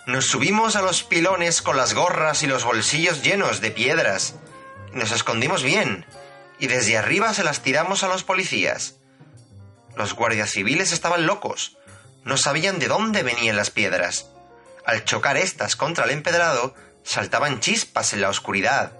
Nos 0.06 0.26
subimos 0.26 0.76
a 0.76 0.82
los 0.82 1.02
pilones 1.02 1.62
con 1.62 1.76
las 1.76 1.94
gorras 1.94 2.42
y 2.42 2.46
los 2.46 2.64
bolsillos 2.64 3.22
llenos 3.22 3.60
de 3.60 3.70
piedras. 3.70 4.34
Nos 4.92 5.12
escondimos 5.12 5.62
bien, 5.62 6.04
y 6.58 6.66
desde 6.66 6.98
arriba 6.98 7.32
se 7.32 7.44
las 7.44 7.62
tiramos 7.62 8.02
a 8.02 8.08
los 8.08 8.22
policías. 8.22 8.96
Los 9.96 10.14
guardias 10.14 10.50
civiles 10.50 10.92
estaban 10.92 11.26
locos. 11.26 11.76
No 12.24 12.36
sabían 12.36 12.78
de 12.78 12.88
dónde 12.88 13.22
venían 13.22 13.56
las 13.56 13.70
piedras. 13.70 14.26
Al 14.84 15.04
chocar 15.04 15.36
éstas 15.36 15.76
contra 15.76 16.04
el 16.04 16.10
empedrado, 16.10 16.74
saltaban 17.02 17.60
chispas 17.60 18.12
en 18.12 18.20
la 18.20 18.28
oscuridad. 18.28 18.92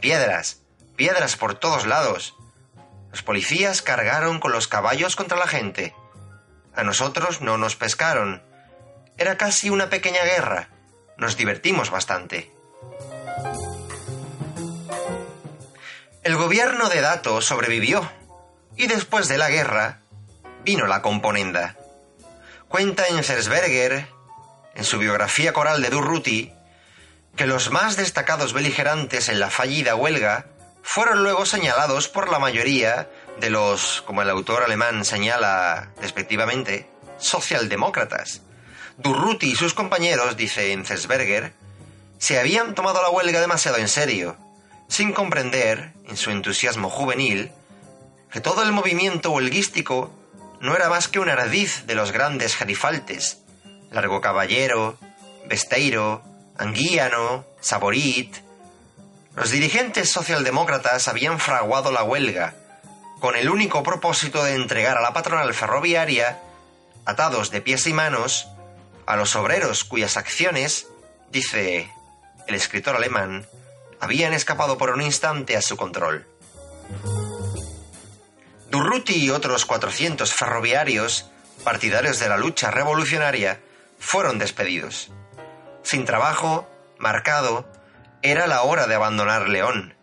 Piedras, 0.00 0.58
piedras 0.96 1.36
por 1.36 1.54
todos 1.54 1.86
lados. 1.86 2.34
Los 3.10 3.22
policías 3.22 3.82
cargaron 3.82 4.38
con 4.40 4.52
los 4.52 4.68
caballos 4.68 5.16
contra 5.16 5.38
la 5.38 5.46
gente. 5.46 5.94
A 6.74 6.82
nosotros 6.82 7.40
no 7.40 7.58
nos 7.58 7.76
pescaron. 7.76 8.42
Era 9.16 9.36
casi 9.36 9.70
una 9.70 9.88
pequeña 9.88 10.22
guerra. 10.24 10.68
Nos 11.16 11.36
divertimos 11.36 11.90
bastante. 11.90 12.52
El 16.22 16.36
gobierno 16.36 16.88
de 16.88 17.00
Dato 17.00 17.40
sobrevivió 17.40 18.08
y 18.76 18.86
después 18.86 19.28
de 19.28 19.38
la 19.38 19.48
guerra 19.48 20.02
vino 20.64 20.86
la 20.86 21.02
componenda. 21.02 21.76
Cuenta 22.68 23.06
en 23.08 23.22
Zersberger, 23.24 24.06
en 24.74 24.84
su 24.84 24.98
biografía 24.98 25.52
coral 25.52 25.82
de 25.82 25.90
Durruti, 25.90 26.52
que 27.36 27.46
los 27.46 27.70
más 27.70 27.96
destacados 27.96 28.52
beligerantes 28.52 29.28
en 29.28 29.40
la 29.40 29.50
fallida 29.50 29.94
huelga 29.94 30.46
fueron 30.82 31.22
luego 31.22 31.46
señalados 31.46 32.08
por 32.08 32.30
la 32.30 32.38
mayoría 32.38 33.08
de 33.40 33.50
los, 33.50 34.02
como 34.02 34.22
el 34.22 34.30
autor 34.30 34.62
alemán 34.64 35.04
señala 35.04 35.90
despectivamente, 36.00 36.90
socialdemócratas. 37.18 38.42
Durruti 38.96 39.52
y 39.52 39.54
sus 39.54 39.74
compañeros, 39.74 40.36
dice 40.36 40.72
en 40.72 40.84
Zersberger, 40.84 41.52
se 42.18 42.38
habían 42.38 42.74
tomado 42.74 43.00
la 43.00 43.10
huelga 43.10 43.40
demasiado 43.40 43.78
en 43.78 43.88
serio, 43.88 44.36
sin 44.88 45.12
comprender, 45.12 45.92
en 46.08 46.16
su 46.16 46.30
entusiasmo 46.30 46.90
juvenil, 46.90 47.52
que 48.32 48.40
todo 48.40 48.62
el 48.62 48.72
movimiento 48.72 49.30
huelguístico 49.30 50.12
no 50.60 50.74
era 50.74 50.88
más 50.88 51.08
que 51.08 51.20
un 51.20 51.28
ardiz 51.28 51.86
de 51.86 51.94
los 51.94 52.12
grandes 52.12 52.56
gerifaltes, 52.56 53.38
Largo 53.90 54.20
Caballero, 54.20 54.98
Besteiro, 55.46 56.22
Anguíano, 56.56 57.46
Saborit. 57.60 58.36
Los 59.36 59.50
dirigentes 59.50 60.10
socialdemócratas 60.10 61.08
habían 61.08 61.38
fraguado 61.38 61.92
la 61.92 62.02
huelga, 62.02 62.54
con 63.20 63.36
el 63.36 63.48
único 63.48 63.82
propósito 63.82 64.44
de 64.44 64.54
entregar 64.54 64.98
a 64.98 65.02
la 65.02 65.12
patronal 65.12 65.52
ferroviaria, 65.54 66.40
atados 67.04 67.50
de 67.50 67.60
pies 67.60 67.86
y 67.86 67.92
manos, 67.92 68.48
a 69.06 69.16
los 69.16 69.36
obreros 69.36 69.84
cuyas 69.84 70.16
acciones, 70.16 70.86
dice 71.30 71.90
el 72.46 72.54
escritor 72.54 72.96
alemán, 72.96 73.46
habían 74.00 74.32
escapado 74.32 74.78
por 74.78 74.90
un 74.90 75.02
instante 75.02 75.56
a 75.56 75.62
su 75.62 75.76
control. 75.76 76.26
Durruti 78.78 79.16
y 79.16 79.30
otros 79.30 79.66
400 79.66 80.32
ferroviarios, 80.32 81.32
partidarios 81.64 82.20
de 82.20 82.28
la 82.28 82.36
lucha 82.36 82.70
revolucionaria, 82.70 83.60
fueron 83.98 84.38
despedidos. 84.38 85.10
Sin 85.82 86.04
trabajo, 86.04 86.70
marcado, 86.96 87.68
era 88.22 88.46
la 88.46 88.62
hora 88.62 88.86
de 88.86 88.94
abandonar 88.94 89.48
León. 89.48 89.96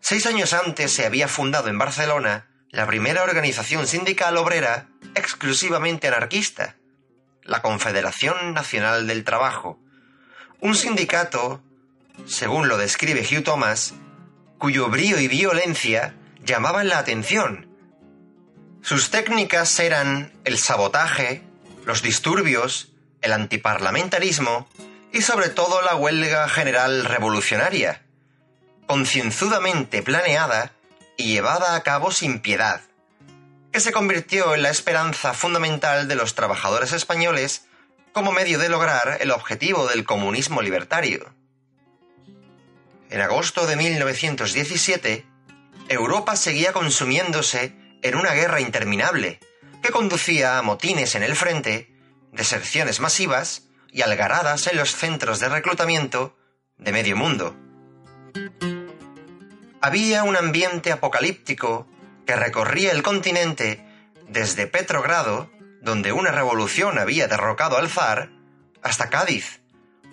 Seis 0.00 0.26
años 0.26 0.52
antes 0.52 0.92
se 0.92 1.06
había 1.06 1.28
fundado 1.28 1.68
en 1.68 1.78
Barcelona 1.78 2.48
la 2.70 2.88
primera 2.88 3.22
organización 3.22 3.86
sindical 3.86 4.36
obrera 4.36 4.88
exclusivamente 5.14 6.08
anarquista, 6.08 6.74
la 7.44 7.62
Confederación 7.62 8.52
Nacional 8.52 9.06
del 9.06 9.22
Trabajo, 9.22 9.78
un 10.60 10.74
sindicato, 10.74 11.62
según 12.26 12.66
lo 12.66 12.78
describe 12.78 13.20
Hugh 13.20 13.44
Thomas, 13.44 13.94
cuyo 14.58 14.88
brío 14.88 15.20
y 15.20 15.28
violencia 15.28 16.16
llamaban 16.44 16.88
la 16.88 16.98
atención. 16.98 17.68
Sus 18.82 19.10
técnicas 19.10 19.78
eran 19.78 20.32
el 20.44 20.58
sabotaje, 20.58 21.42
los 21.84 22.02
disturbios, 22.02 22.92
el 23.20 23.32
antiparlamentarismo 23.32 24.68
y 25.12 25.22
sobre 25.22 25.48
todo 25.48 25.82
la 25.82 25.96
huelga 25.96 26.48
general 26.48 27.04
revolucionaria, 27.04 28.02
concienzudamente 28.86 30.02
planeada 30.02 30.72
y 31.16 31.32
llevada 31.32 31.74
a 31.74 31.82
cabo 31.82 32.10
sin 32.10 32.40
piedad, 32.40 32.80
que 33.72 33.80
se 33.80 33.92
convirtió 33.92 34.54
en 34.54 34.62
la 34.62 34.70
esperanza 34.70 35.34
fundamental 35.34 36.08
de 36.08 36.14
los 36.14 36.34
trabajadores 36.34 36.92
españoles 36.92 37.66
como 38.12 38.32
medio 38.32 38.58
de 38.58 38.68
lograr 38.68 39.18
el 39.20 39.30
objetivo 39.30 39.86
del 39.86 40.04
comunismo 40.04 40.62
libertario. 40.62 41.32
En 43.10 43.20
agosto 43.20 43.66
de 43.66 43.76
1917, 43.76 45.26
Europa 45.90 46.36
seguía 46.36 46.72
consumiéndose 46.72 47.74
en 48.02 48.14
una 48.14 48.30
guerra 48.30 48.60
interminable 48.60 49.40
que 49.82 49.90
conducía 49.90 50.56
a 50.56 50.62
motines 50.62 51.16
en 51.16 51.24
el 51.24 51.34
frente, 51.34 51.92
deserciones 52.30 53.00
masivas 53.00 53.64
y 53.90 54.02
algaradas 54.02 54.68
en 54.68 54.76
los 54.76 54.94
centros 54.94 55.40
de 55.40 55.48
reclutamiento 55.48 56.38
de 56.78 56.92
medio 56.92 57.16
mundo. 57.16 57.56
Había 59.80 60.22
un 60.22 60.36
ambiente 60.36 60.92
apocalíptico 60.92 61.88
que 62.24 62.36
recorría 62.36 62.92
el 62.92 63.02
continente 63.02 63.84
desde 64.28 64.68
Petrogrado, 64.68 65.50
donde 65.82 66.12
una 66.12 66.30
revolución 66.30 67.00
había 67.00 67.26
derrocado 67.26 67.76
al 67.76 67.88
zar, 67.88 68.30
hasta 68.80 69.10
Cádiz, 69.10 69.60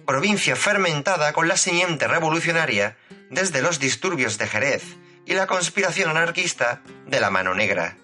provincia 0.07 0.55
fermentada 0.55 1.33
con 1.33 1.47
la 1.47 1.55
simiente 1.55 2.07
revolucionaria 2.07 2.97
desde 3.29 3.61
los 3.61 3.77
disturbios 3.77 4.39
de 4.39 4.47
Jerez 4.47 4.83
y 5.27 5.33
la 5.33 5.45
conspiración 5.45 6.09
anarquista 6.09 6.81
de 7.05 7.19
la 7.19 7.29
Mano 7.29 7.53
Negra. 7.53 7.97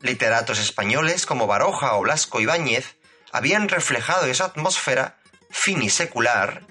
Literatos 0.00 0.58
españoles 0.58 1.26
como 1.26 1.46
Baroja 1.46 1.94
o 1.94 2.00
Blasco 2.00 2.40
Ibáñez 2.40 2.96
habían 3.30 3.68
reflejado 3.68 4.26
esa 4.26 4.46
atmósfera 4.46 5.18
finisecular, 5.50 6.62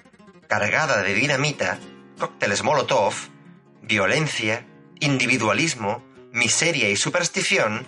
cargada 0.48 1.02
de 1.02 1.14
dinamita, 1.14 1.78
cócteles 2.18 2.64
Molotov, 2.64 3.14
violencia, 3.80 4.66
individualismo, 4.98 6.04
miseria 6.32 6.90
y 6.90 6.96
superstición 6.96 7.86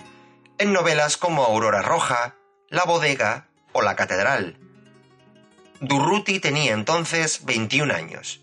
en 0.59 0.73
novelas 0.73 1.16
como 1.16 1.44
Aurora 1.44 1.83
Roja, 1.83 2.37
La 2.68 2.85
Bodega 2.85 3.49
o 3.73 3.83
La 3.83 3.97
Catedral. 3.97 4.57
Durruti 5.81 6.38
tenía 6.38 6.73
entonces 6.73 7.44
21 7.44 7.92
años, 7.92 8.40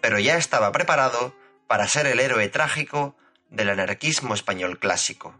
pero 0.00 0.18
ya 0.18 0.36
estaba 0.36 0.72
preparado 0.72 1.40
para 1.66 1.88
ser 1.88 2.06
el 2.06 2.20
héroe 2.20 2.48
trágico 2.48 3.16
del 3.50 3.70
anarquismo 3.70 4.34
español 4.34 4.78
clásico. 4.78 5.34